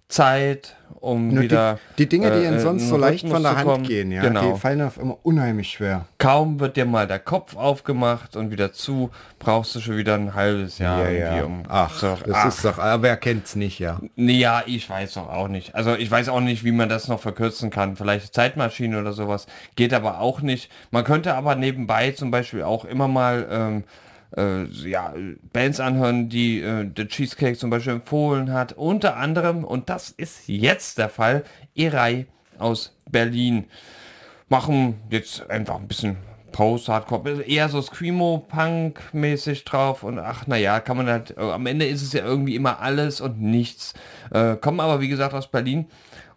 Zeit, 0.09 0.75
um 1.01 1.29
Nur 1.35 1.43
wieder. 1.45 1.79
die, 1.99 2.05
die 2.05 2.09
Dinge, 2.09 2.31
die 2.31 2.39
äh, 2.45 2.49
ihnen 2.49 2.61
sonst 2.61 2.89
so 2.89 2.97
leicht 2.97 3.25
Rhythmus 3.25 3.33
von 3.35 3.43
der 3.43 3.57
Hand 3.57 3.67
kommen. 3.69 3.85
gehen, 3.85 4.11
ja, 4.13 4.23
Genau. 4.23 4.53
die 4.55 4.59
fallen 4.61 4.83
auf 4.83 4.99
immer 4.99 5.17
unheimlich 5.23 5.71
schwer. 5.71 6.07
Kaum 6.19 6.61
wird 6.61 6.77
dir 6.77 6.85
mal 6.85 7.07
der 7.07 7.19
Kopf 7.19 7.57
aufgemacht 7.57 8.37
und 8.37 8.51
wieder 8.51 8.73
zu, 8.73 9.11
brauchst 9.39 9.75
du 9.75 9.81
schon 9.81 9.97
wieder 9.97 10.15
ein 10.15 10.35
halbes 10.35 10.79
Jahr 10.79 11.09
irgendwie 11.09 11.43
um. 11.43 11.63
Ach, 11.69 11.95
so, 11.95 12.17
das 12.27 12.35
ach, 12.35 12.49
ist 12.49 12.65
doch, 12.65 12.79
aber 12.79 13.03
wer 13.03 13.17
kennt's 13.17 13.55
nicht, 13.57 13.79
ja. 13.79 14.01
Ja, 14.17 14.63
ich 14.67 14.89
weiß 14.89 15.15
doch 15.15 15.29
auch 15.29 15.49
nicht. 15.49 15.75
Also 15.75 15.95
ich 15.95 16.11
weiß 16.11 16.29
auch 16.29 16.41
nicht, 16.41 16.65
wie 16.65 16.73
man 16.73 16.89
das 16.89 17.09
noch 17.09 17.21
verkürzen 17.21 17.71
kann. 17.71 17.97
Vielleicht 17.97 18.35
Zeitmaschine 18.35 19.01
oder 19.01 19.13
sowas. 19.13 19.47
Geht 19.77 19.95
aber 19.95 20.21
auch 20.21 20.41
nicht. 20.41 20.71
Man 20.91 21.05
könnte 21.05 21.35
aber 21.35 21.55
nebenbei 21.55 22.11
zum 22.13 22.31
Beispiel 22.31 22.63
auch 22.63 22.85
immer 22.85 23.09
mal 23.09 23.47
ähm, 23.51 23.85
äh, 24.37 24.65
ja, 24.65 25.15
Bands 25.53 25.81
anhören, 25.81 26.29
die 26.29 26.61
äh, 26.61 26.89
The 26.97 27.07
Cheesecake 27.07 27.57
zum 27.57 27.71
Beispiel 27.71 27.95
empfohlen 27.95 28.53
hat. 28.53 28.73
Unter 28.73 29.17
anderem, 29.17 29.65
und 29.65 29.89
das 29.89 30.11
ist 30.11 30.49
jetzt 30.49 30.99
der 30.99 31.09
Fall, 31.09 31.45
Erei 31.75 32.27
aus 32.59 32.97
Berlin. 33.11 33.67
Machen 34.49 35.01
jetzt 35.11 35.49
einfach 35.51 35.77
ein 35.77 35.89
bisschen 35.89 36.17
Post-Hardcore, 36.53 37.43
eher 37.43 37.69
so 37.69 37.81
Screamo-Punk-mäßig 37.83 39.65
drauf 39.65 40.03
und 40.03 40.19
ach 40.19 40.47
naja, 40.47 40.81
kann 40.81 40.97
man 40.97 41.07
halt, 41.07 41.37
äh, 41.37 41.41
am 41.41 41.67
Ende 41.67 41.87
ist 41.87 42.03
es 42.03 42.13
ja 42.13 42.25
irgendwie 42.25 42.57
immer 42.57 42.81
alles 42.81 43.21
und 43.21 43.41
nichts. 43.41 43.95
Äh, 44.33 44.57
kommen 44.57 44.81
aber 44.81 45.01
wie 45.01 45.09
gesagt 45.09 45.35
aus 45.35 45.51
Berlin 45.51 45.87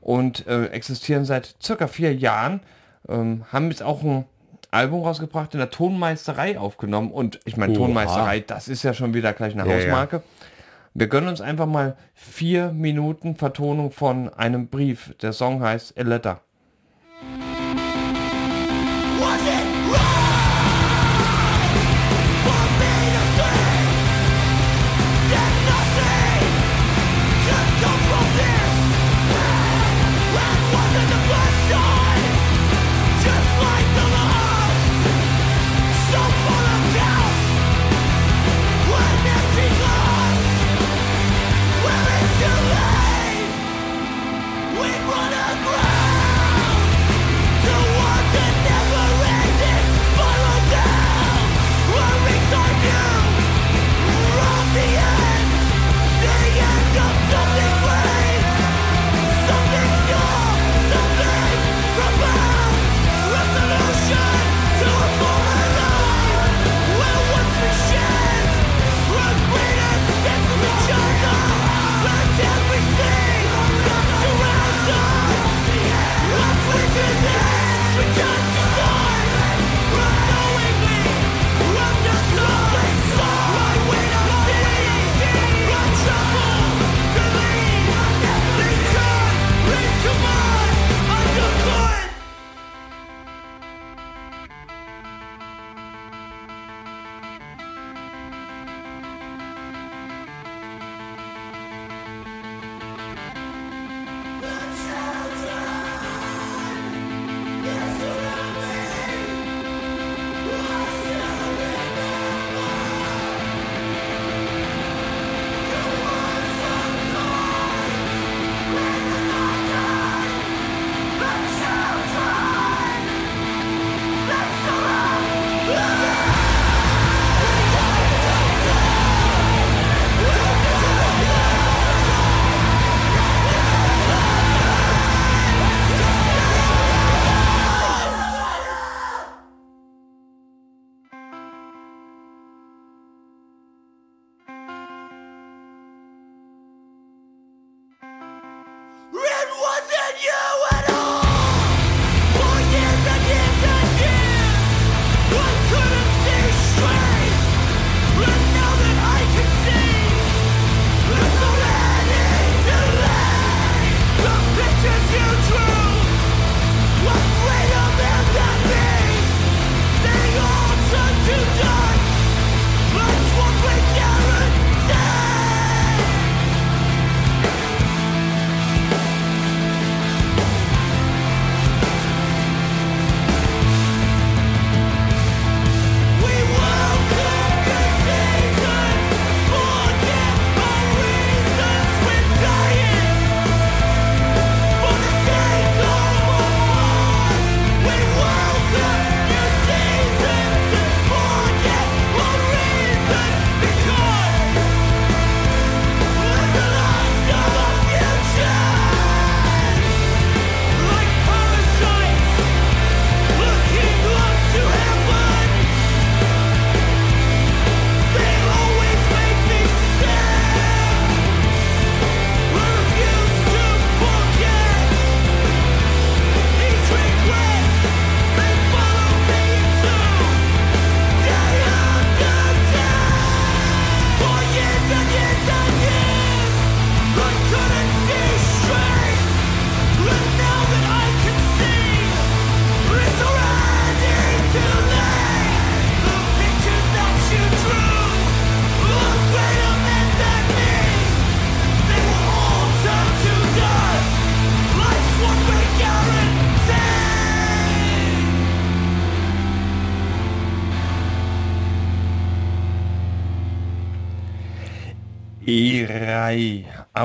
und 0.01 0.45
äh, 0.47 0.65
existieren 0.67 1.25
seit 1.25 1.55
circa 1.61 1.87
vier 1.87 2.13
Jahren, 2.13 2.61
ähm, 3.07 3.45
haben 3.51 3.69
jetzt 3.69 3.83
auch 3.83 4.03
ein 4.03 4.25
Album 4.71 5.03
rausgebracht, 5.03 5.53
in 5.53 5.59
der 5.59 5.69
Tonmeisterei 5.69 6.57
aufgenommen 6.57 7.11
und 7.11 7.39
ich 7.45 7.57
meine. 7.57 7.73
Tonmeisterei, 7.73 8.39
das 8.39 8.67
ist 8.67 8.83
ja 8.83 8.93
schon 8.93 9.13
wieder 9.13 9.33
gleich 9.33 9.53
eine 9.53 9.69
Ja, 9.69 9.77
ja. 9.77 9.83
Hausmarke. 9.83 10.23
Wir 10.93 11.07
gönnen 11.07 11.29
uns 11.29 11.39
einfach 11.39 11.67
mal 11.67 11.95
vier 12.13 12.71
Minuten 12.71 13.35
Vertonung 13.35 13.91
von 13.91 14.33
einem 14.33 14.67
Brief. 14.67 15.13
Der 15.21 15.33
Song 15.33 15.61
heißt 15.61 15.97
A 15.97 16.03
Letter. 16.03 16.41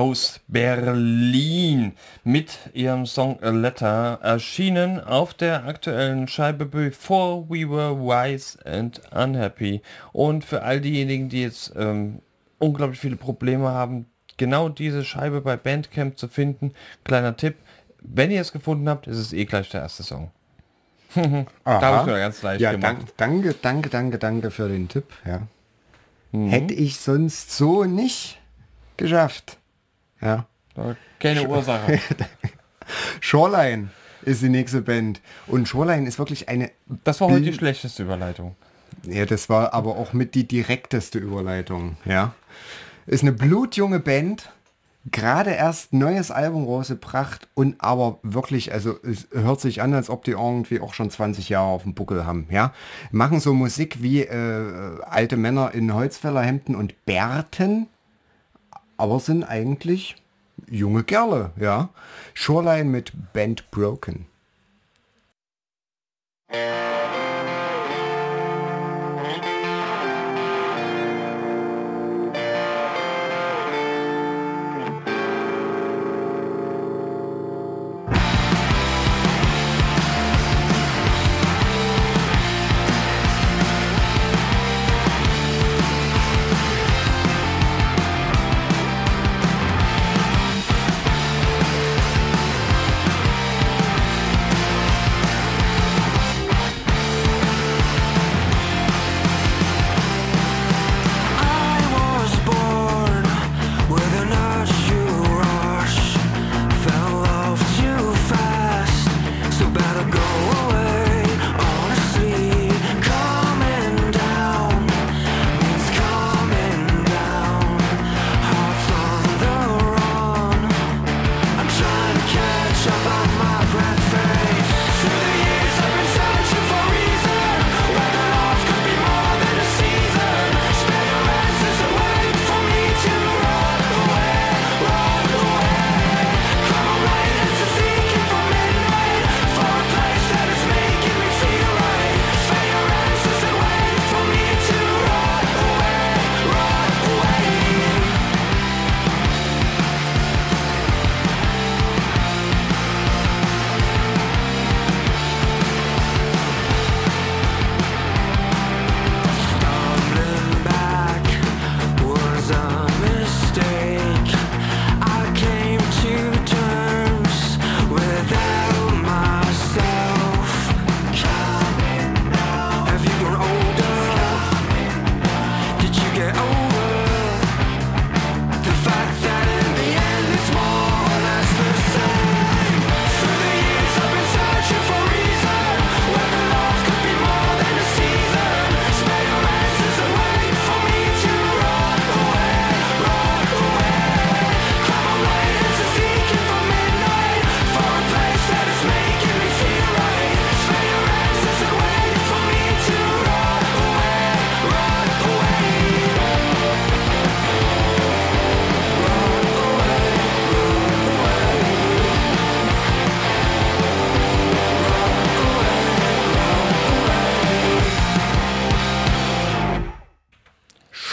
Aus 0.06 0.38
Berlin 0.46 1.92
mit 2.22 2.58
ihrem 2.74 3.06
Song 3.06 3.42
A 3.42 3.50
Letter 3.50 4.20
erschienen 4.22 5.00
auf 5.00 5.34
der 5.34 5.64
aktuellen 5.64 6.28
Scheibe 6.28 6.64
Before 6.64 7.44
We 7.48 7.68
Were 7.68 7.98
Wise 7.98 8.56
and 8.64 9.00
Unhappy. 9.12 9.82
Und 10.12 10.44
für 10.44 10.62
all 10.62 10.80
diejenigen, 10.80 11.28
die 11.28 11.42
jetzt 11.42 11.72
ähm, 11.76 12.20
unglaublich 12.60 13.00
viele 13.00 13.16
Probleme 13.16 13.70
haben, 13.70 14.06
genau 14.36 14.68
diese 14.68 15.04
Scheibe 15.04 15.40
bei 15.40 15.56
Bandcamp 15.56 16.16
zu 16.16 16.28
finden, 16.28 16.72
kleiner 17.02 17.36
Tipp, 17.36 17.56
wenn 18.00 18.30
ihr 18.30 18.42
es 18.42 18.52
gefunden 18.52 18.88
habt, 18.88 19.08
ist 19.08 19.18
es 19.18 19.32
eh 19.32 19.44
gleich 19.44 19.70
der 19.70 19.80
erste 19.80 20.04
Song. 20.04 20.30
da 21.16 21.80
habe 21.80 22.10
ich 22.12 22.16
ganz 22.16 22.42
leicht 22.42 22.60
ja, 22.60 22.70
gemacht. 22.70 22.98
dank, 23.16 23.42
danke, 23.42 23.54
danke, 23.60 23.88
danke, 23.88 24.18
danke 24.18 24.50
für 24.52 24.68
den 24.68 24.88
Tipp. 24.88 25.06
Ja. 25.24 25.42
Mhm. 26.30 26.48
Hätte 26.48 26.74
ich 26.74 26.98
sonst 26.98 27.56
so 27.56 27.82
nicht 27.82 28.38
geschafft. 28.96 29.58
Ja. 30.20 30.46
Keine 31.20 31.48
Ursache. 31.48 32.00
Shoreline 33.20 33.90
ist 34.22 34.42
die 34.42 34.48
nächste 34.48 34.82
Band. 34.82 35.20
Und 35.46 35.68
Shoreline 35.68 36.06
ist 36.06 36.18
wirklich 36.18 36.48
eine... 36.48 36.70
Das 37.04 37.20
war 37.20 37.28
heute 37.28 37.42
die 37.42 37.52
schlechteste 37.52 38.02
Überleitung. 38.02 38.56
Ja, 39.04 39.24
das 39.24 39.48
war 39.48 39.72
aber 39.72 39.96
auch 39.96 40.12
mit 40.12 40.34
die 40.34 40.46
direkteste 40.46 41.18
Überleitung. 41.18 41.96
Ja. 42.04 42.34
Ist 43.06 43.22
eine 43.22 43.32
blutjunge 43.32 44.00
Band. 44.00 44.50
Gerade 45.12 45.50
erst 45.52 45.92
neues 45.92 46.32
Album 46.32 46.64
rausgebracht 46.64 47.46
und 47.54 47.76
aber 47.78 48.18
wirklich, 48.24 48.72
also 48.72 48.96
es 49.04 49.28
hört 49.30 49.60
sich 49.60 49.80
an, 49.80 49.94
als 49.94 50.10
ob 50.10 50.24
die 50.24 50.32
irgendwie 50.32 50.80
auch 50.80 50.94
schon 50.94 51.10
20 51.10 51.48
Jahre 51.48 51.68
auf 51.68 51.84
dem 51.84 51.94
Buckel 51.94 52.26
haben, 52.26 52.48
ja. 52.50 52.74
Machen 53.12 53.38
so 53.38 53.54
Musik 53.54 54.02
wie 54.02 54.22
äh, 54.22 54.98
alte 55.04 55.36
Männer 55.36 55.72
in 55.74 55.94
Holzfällerhemden 55.94 56.74
und 56.74 57.04
Bärten, 57.04 57.86
aber 58.96 59.20
sind 59.20 59.44
eigentlich 59.44 60.16
junge 60.68 61.04
Kerle, 61.04 61.50
ja. 61.58 61.90
Shoreline 62.34 62.90
mit 62.90 63.12
Band 63.32 63.70
Broken. 63.70 64.26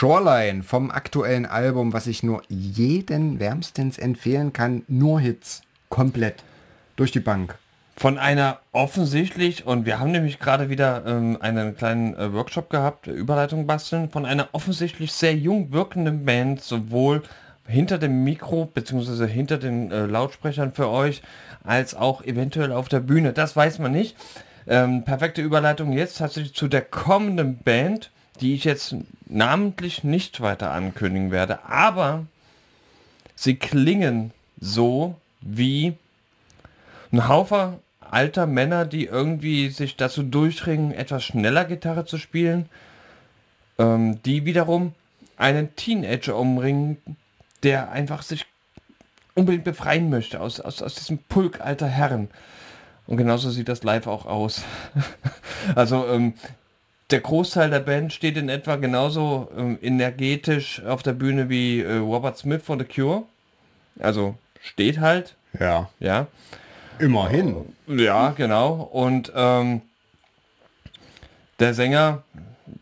Shoreline 0.03 0.63
vom 0.63 0.91
aktuellen 0.91 1.45
Album, 1.45 1.93
was 1.93 2.07
ich 2.07 2.23
nur 2.23 2.41
jeden 2.49 3.39
wärmstens 3.39 3.97
empfehlen 3.97 4.51
kann. 4.51 4.83
Nur 4.89 5.21
Hits. 5.21 5.61
Komplett. 5.87 6.43
Durch 6.97 7.13
die 7.13 7.21
Bank. 7.21 7.57
Von 7.95 8.17
einer 8.17 8.59
offensichtlich, 8.73 9.65
und 9.65 9.85
wir 9.85 10.01
haben 10.01 10.11
nämlich 10.11 10.39
gerade 10.39 10.69
wieder 10.69 11.05
ähm, 11.05 11.37
einen 11.39 11.77
kleinen 11.77 12.17
äh, 12.17 12.33
Workshop 12.33 12.69
gehabt, 12.69 13.07
äh, 13.07 13.11
Überleitung 13.11 13.65
basteln, 13.65 14.09
von 14.09 14.25
einer 14.25 14.49
offensichtlich 14.51 15.13
sehr 15.13 15.35
jung 15.35 15.71
wirkenden 15.71 16.25
Band, 16.25 16.61
sowohl 16.61 17.23
hinter 17.65 17.97
dem 17.97 18.25
Mikro 18.25 18.65
bzw. 18.65 19.25
hinter 19.25 19.57
den 19.57 19.89
äh, 19.89 20.05
Lautsprechern 20.05 20.73
für 20.73 20.89
euch, 20.89 21.21
als 21.63 21.95
auch 21.95 22.25
eventuell 22.25 22.73
auf 22.73 22.89
der 22.89 22.99
Bühne. 22.99 23.31
Das 23.31 23.55
weiß 23.55 23.79
man 23.79 23.93
nicht. 23.93 24.17
Ähm, 24.67 25.05
perfekte 25.05 25.41
Überleitung 25.41 25.93
jetzt 25.93 26.17
tatsächlich 26.17 26.55
zu 26.55 26.67
der 26.67 26.81
kommenden 26.81 27.59
Band, 27.59 28.11
die 28.41 28.55
ich 28.55 28.63
jetzt 28.63 28.95
namentlich 29.27 30.03
nicht 30.03 30.41
weiter 30.41 30.71
ankündigen 30.71 31.31
werde, 31.31 31.65
aber 31.65 32.25
sie 33.35 33.55
klingen 33.55 34.31
so 34.59 35.15
wie 35.41 35.93
ein 37.11 37.27
Haufen 37.27 37.75
alter 37.99 38.45
Männer, 38.45 38.85
die 38.85 39.05
irgendwie 39.05 39.69
sich 39.69 39.95
dazu 39.97 40.23
durchringen, 40.23 40.91
etwas 40.91 41.23
schneller 41.23 41.65
Gitarre 41.65 42.05
zu 42.05 42.17
spielen, 42.17 42.69
ähm, 43.79 44.21
die 44.23 44.45
wiederum 44.45 44.93
einen 45.37 45.75
Teenager 45.75 46.37
umringen, 46.37 46.97
der 47.63 47.91
einfach 47.91 48.21
sich 48.21 48.45
unbedingt 49.35 49.63
befreien 49.63 50.09
möchte 50.09 50.39
aus, 50.39 50.59
aus, 50.59 50.81
aus 50.81 50.95
diesem 50.95 51.17
Pulk 51.17 51.59
alter 51.59 51.87
Herren. 51.87 52.29
Und 53.07 53.17
genauso 53.17 53.49
sieht 53.49 53.67
das 53.67 53.83
live 53.83 54.07
auch 54.07 54.25
aus. 54.25 54.63
also 55.75 56.07
ähm, 56.07 56.33
der 57.09 57.19
Großteil 57.19 57.69
der 57.69 57.79
Band 57.79 58.13
steht 58.13 58.37
in 58.37 58.49
etwa 58.49 58.75
genauso 58.77 59.49
ähm, 59.57 59.77
energetisch 59.81 60.81
auf 60.83 61.03
der 61.03 61.13
Bühne 61.13 61.49
wie 61.49 61.81
äh, 61.81 61.97
Robert 61.97 62.37
Smith 62.37 62.61
von 62.63 62.79
The 62.79 62.85
Cure. 62.85 63.23
Also 63.99 64.35
steht 64.61 64.99
halt, 64.99 65.35
Ja. 65.59 65.89
ja. 65.99 66.27
Immerhin. 66.99 67.73
Ja, 67.87 68.29
genau. 68.31 68.73
Und 68.91 69.31
ähm, 69.35 69.81
der 71.59 71.73
Sänger, 71.73 72.23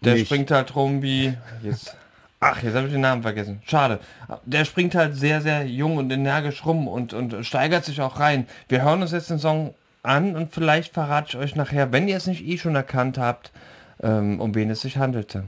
der 0.02 0.14
Nicht. 0.16 0.26
springt 0.28 0.52
halt 0.52 0.76
rum 0.76 1.02
wie, 1.02 1.34
jetzt 1.64 1.96
Ach, 2.44 2.64
jetzt 2.64 2.74
habe 2.74 2.88
ich 2.88 2.92
den 2.92 3.02
Namen 3.02 3.22
vergessen. 3.22 3.62
Schade. 3.68 4.00
Der 4.46 4.66
springt 4.66 4.96
halt 4.96 5.16
sehr, 5.16 5.42
sehr 5.42 5.64
jung 5.68 5.98
und 5.98 6.12
energisch 6.12 6.66
rum 6.66 6.88
und, 6.88 7.14
und 7.14 7.46
steigert 7.46 7.86
sich 7.86 8.02
auch 8.02 8.20
rein. 8.20 8.48
Wir 8.68 8.82
hören 8.82 9.04
uns 9.04 9.12
jetzt 9.12 9.30
den 9.30 9.38
Song 9.38 9.76
an 10.02 10.36
und 10.36 10.52
vielleicht 10.52 10.92
verrate 10.94 11.28
ich 11.30 11.38
euch 11.38 11.56
nachher, 11.56 11.92
wenn 11.92 12.08
ihr 12.08 12.18
es 12.18 12.26
nicht 12.26 12.44
eh 12.44 12.58
schon 12.58 12.74
erkannt 12.76 13.20
habt, 13.20 13.52
um 14.02 14.56
wen 14.56 14.70
es 14.70 14.82
sich 14.82 14.98
handelte. 14.98 15.46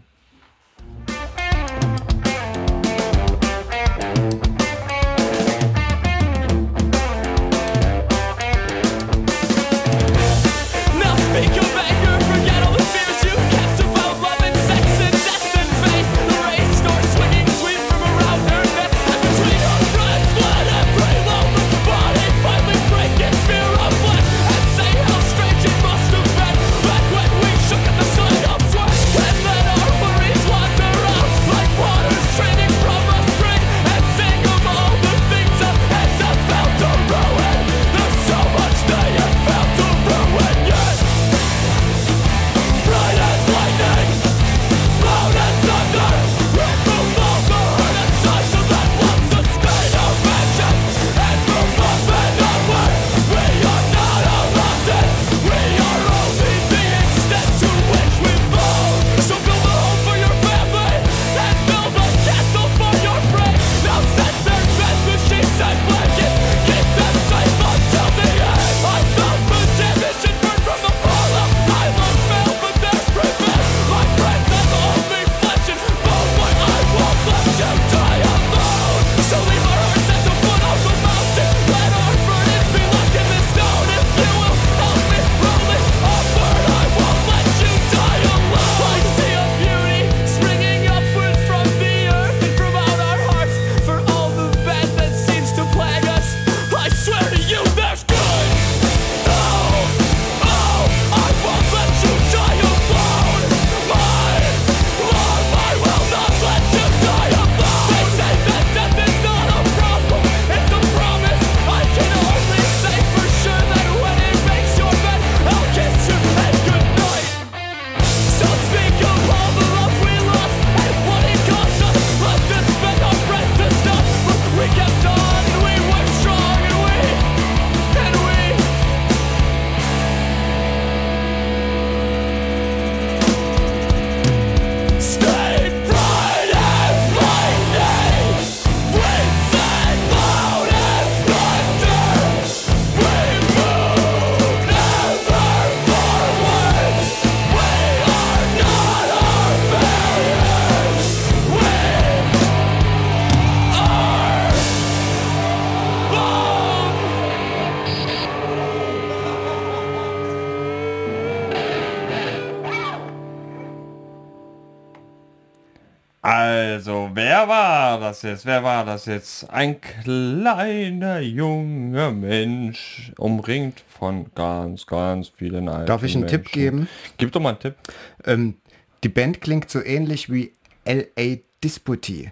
Also, 166.23 167.11
wer 167.13 167.49
war 167.49 167.99
das 167.99 168.21
jetzt? 168.21 168.45
Wer 168.45 168.63
war 168.63 168.85
das 168.85 169.07
jetzt? 169.07 169.49
Ein 169.49 169.81
kleiner 169.81 171.19
junger 171.19 172.11
Mensch, 172.11 173.11
umringt 173.17 173.83
von 173.89 174.33
ganz, 174.33 174.85
ganz 174.85 175.27
vielen 175.27 175.67
alten 175.67 175.85
Darf 175.87 176.01
ich 176.03 176.15
einen 176.15 176.27
Tipp 176.27 176.43
Menschen. 176.45 176.53
geben? 176.53 176.89
Gib 177.17 177.33
doch 177.33 177.41
mal 177.41 177.49
einen 177.49 177.59
Tipp. 177.59 177.75
Ähm, 178.23 178.55
die 179.03 179.09
Band 179.09 179.41
klingt 179.41 179.69
so 179.69 179.83
ähnlich 179.83 180.31
wie 180.31 180.53
L.A. 180.85 181.39
Disputee. 181.61 182.31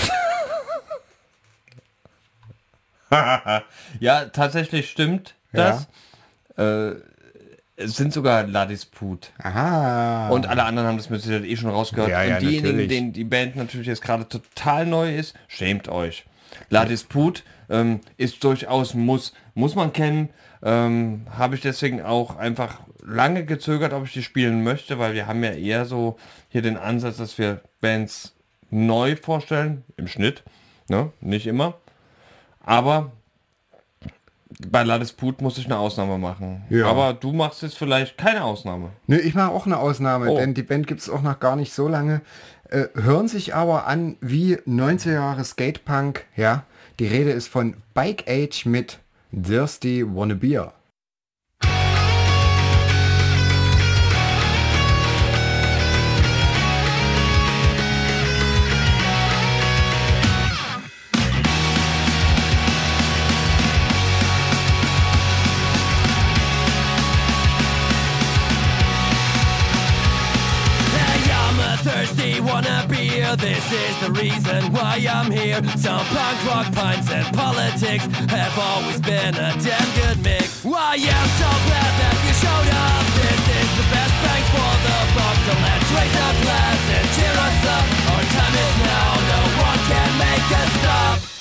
Ja, 4.00 4.26
tatsächlich 4.26 4.90
stimmt 4.90 5.34
das. 5.54 5.88
Äh, 6.58 6.90
es 7.78 7.96
sind 7.96 8.12
sogar 8.12 8.46
La 8.46 8.66
Dispute. 8.66 9.28
Aha. 9.38 10.28
Und 10.30 10.46
alle 10.48 10.64
anderen 10.64 10.88
haben 10.88 10.96
das 10.96 11.10
mit 11.10 11.22
Sicherheit 11.22 11.44
eh 11.44 11.56
schon 11.56 11.70
rausgehört. 11.70 12.10
Ja, 12.10 12.24
ja, 12.24 12.34
und 12.34 12.42
diejenigen, 12.42 12.76
natürlich. 12.76 12.88
denen 12.88 13.12
die 13.12 13.24
Band 13.24 13.56
natürlich 13.56 13.86
jetzt 13.86 14.02
gerade 14.02 14.28
total 14.28 14.84
neu 14.84 15.14
ist, 15.14 15.34
schämt 15.46 15.88
euch. 15.88 16.24
La 16.70 16.84
Dispute 16.84 17.42
ähm, 17.70 18.00
ist 18.16 18.42
durchaus 18.42 18.94
ein 18.94 19.00
Muss. 19.00 19.32
Muss 19.54 19.76
man 19.76 19.92
kennen. 19.92 20.30
Ähm, 20.62 21.26
Habe 21.30 21.54
ich 21.54 21.60
deswegen 21.60 22.02
auch 22.02 22.36
einfach 22.36 22.80
lange 23.04 23.44
gezögert, 23.44 23.92
ob 23.92 24.06
ich 24.06 24.12
die 24.12 24.24
spielen 24.24 24.64
möchte, 24.64 24.98
weil 24.98 25.14
wir 25.14 25.28
haben 25.28 25.42
ja 25.44 25.52
eher 25.52 25.84
so 25.84 26.18
hier 26.48 26.62
den 26.62 26.76
Ansatz, 26.76 27.18
dass 27.18 27.38
wir 27.38 27.60
Bands 27.80 28.34
neu 28.70 29.14
vorstellen, 29.14 29.84
im 29.96 30.08
Schnitt. 30.08 30.42
Ne? 30.88 31.12
Nicht 31.20 31.46
immer. 31.46 31.74
Aber 32.60 33.12
bei 34.70 34.82
La 34.82 34.98
Dispute 34.98 35.42
muss 35.42 35.58
ich 35.58 35.66
eine 35.66 35.78
Ausnahme 35.78 36.18
machen. 36.18 36.64
Ja. 36.70 36.86
Aber 36.86 37.12
du 37.14 37.32
machst 37.32 37.62
jetzt 37.62 37.76
vielleicht 37.76 38.16
keine 38.18 38.44
Ausnahme. 38.44 38.90
Nö, 39.06 39.16
ich 39.16 39.34
mache 39.34 39.50
auch 39.50 39.66
eine 39.66 39.78
Ausnahme, 39.78 40.30
Oh. 40.30 40.36
denn 40.36 40.54
die 40.54 40.62
Band 40.62 40.86
gibt 40.86 41.00
es 41.00 41.10
auch 41.10 41.22
noch 41.22 41.38
gar 41.38 41.56
nicht 41.56 41.72
so 41.72 41.86
lange. 41.88 42.22
Äh, 42.70 42.86
hören 42.94 43.28
sich 43.28 43.54
aber 43.54 43.86
an 43.86 44.16
wie 44.20 44.56
90er 44.66 45.12
Jahre 45.12 45.44
Skatepunk. 45.44 46.24
Ja, 46.36 46.64
die 46.98 47.06
Rede 47.06 47.30
ist 47.30 47.48
von 47.48 47.76
Bike 47.94 48.24
Age 48.28 48.66
mit 48.66 48.98
Thirsty 49.32 50.04
Wanna 50.06 50.34
Beer. 50.34 50.72
The 74.00 74.10
reason 74.12 74.72
why 74.72 75.04
I'm 75.08 75.30
here. 75.30 75.62
Some 75.76 76.04
punk 76.14 76.38
rock 76.46 76.72
pints 76.72 77.10
and 77.10 77.26
politics 77.34 78.04
have 78.30 78.54
always 78.58 79.00
been 79.00 79.34
a 79.34 79.50
damn 79.58 79.90
good 79.98 80.22
mix. 80.22 80.64
Why 80.64 80.94
I'm 80.94 81.30
so 81.40 81.50
glad 81.66 81.92
that 82.02 82.16
you 82.22 82.32
showed 82.38 82.70
up. 82.70 83.04
This 83.18 83.42
is 83.58 83.70
the 83.78 83.86
best 83.90 84.14
bang 84.22 84.44
for 84.54 84.72
the 84.86 84.98
buck. 85.14 85.36
So 85.46 85.54
let's 85.66 85.88
raise 85.94 86.14
a 86.14 86.30
glass 86.42 86.80
and 86.94 87.06
cheer 87.16 87.36
us 87.46 87.60
up. 87.74 87.86
Our 88.12 88.24
time 88.34 88.54
is 88.54 88.74
now. 88.86 89.10
No 89.32 89.40
one 89.66 89.80
can 89.90 90.10
make 90.18 90.48
us 90.62 90.70
stop. 90.80 91.37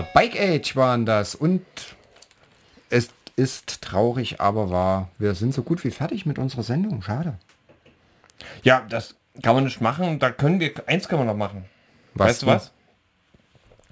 Ja, 0.00 0.06
Bike 0.14 0.40
Age 0.40 0.76
waren 0.76 1.04
das 1.04 1.34
und 1.34 1.60
es 2.88 3.10
ist 3.36 3.82
traurig, 3.82 4.40
aber 4.40 4.70
wahr. 4.70 5.10
Wir 5.18 5.34
sind 5.34 5.52
so 5.52 5.62
gut 5.62 5.84
wie 5.84 5.90
fertig 5.90 6.24
mit 6.24 6.38
unserer 6.38 6.62
Sendung. 6.62 7.02
Schade. 7.02 7.34
Ja, 8.62 8.82
das 8.88 9.16
kann 9.42 9.54
man 9.54 9.64
nicht 9.64 9.82
machen. 9.82 10.18
Da 10.18 10.30
können 10.30 10.58
wir, 10.58 10.72
eins 10.86 11.06
können 11.06 11.20
wir 11.20 11.26
noch 11.26 11.36
machen. 11.36 11.66
Was 12.14 12.28
weißt 12.28 12.42
du 12.42 12.46
noch? 12.46 12.52
was? 12.54 12.72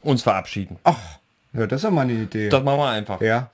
Uns 0.01 0.23
verabschieden. 0.23 0.79
Ach, 0.85 1.19
ja, 1.53 1.67
das 1.67 1.81
ist 1.81 1.85
ja 1.85 1.91
mal 1.91 2.03
eine 2.03 2.15
Idee. 2.15 2.49
Das 2.49 2.63
machen 2.63 2.79
wir 2.79 2.89
einfach. 2.89 3.21
Ja. 3.21 3.51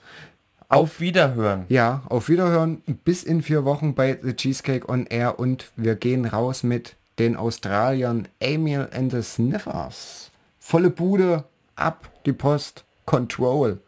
Auf 0.68 1.00
Wiederhören. 1.00 1.66
Ja, 1.68 2.04
auf 2.08 2.28
Wiederhören 2.28 2.82
bis 3.04 3.24
in 3.24 3.42
vier 3.42 3.64
Wochen 3.64 3.96
bei 3.96 4.16
The 4.22 4.34
Cheesecake 4.34 4.88
on 4.88 5.06
Air 5.06 5.40
und 5.40 5.72
wir 5.74 5.96
gehen 5.96 6.24
raus 6.24 6.62
mit 6.62 6.94
den 7.18 7.34
Australiern 7.34 8.28
Emil 8.38 8.88
and 8.92 9.10
the 9.10 9.22
Sniffers. 9.22 10.30
Volle 10.60 10.90
Bude, 10.90 11.44
ab 11.76 12.10
die 12.26 12.32
Post, 12.32 12.84
Control. 13.06 13.80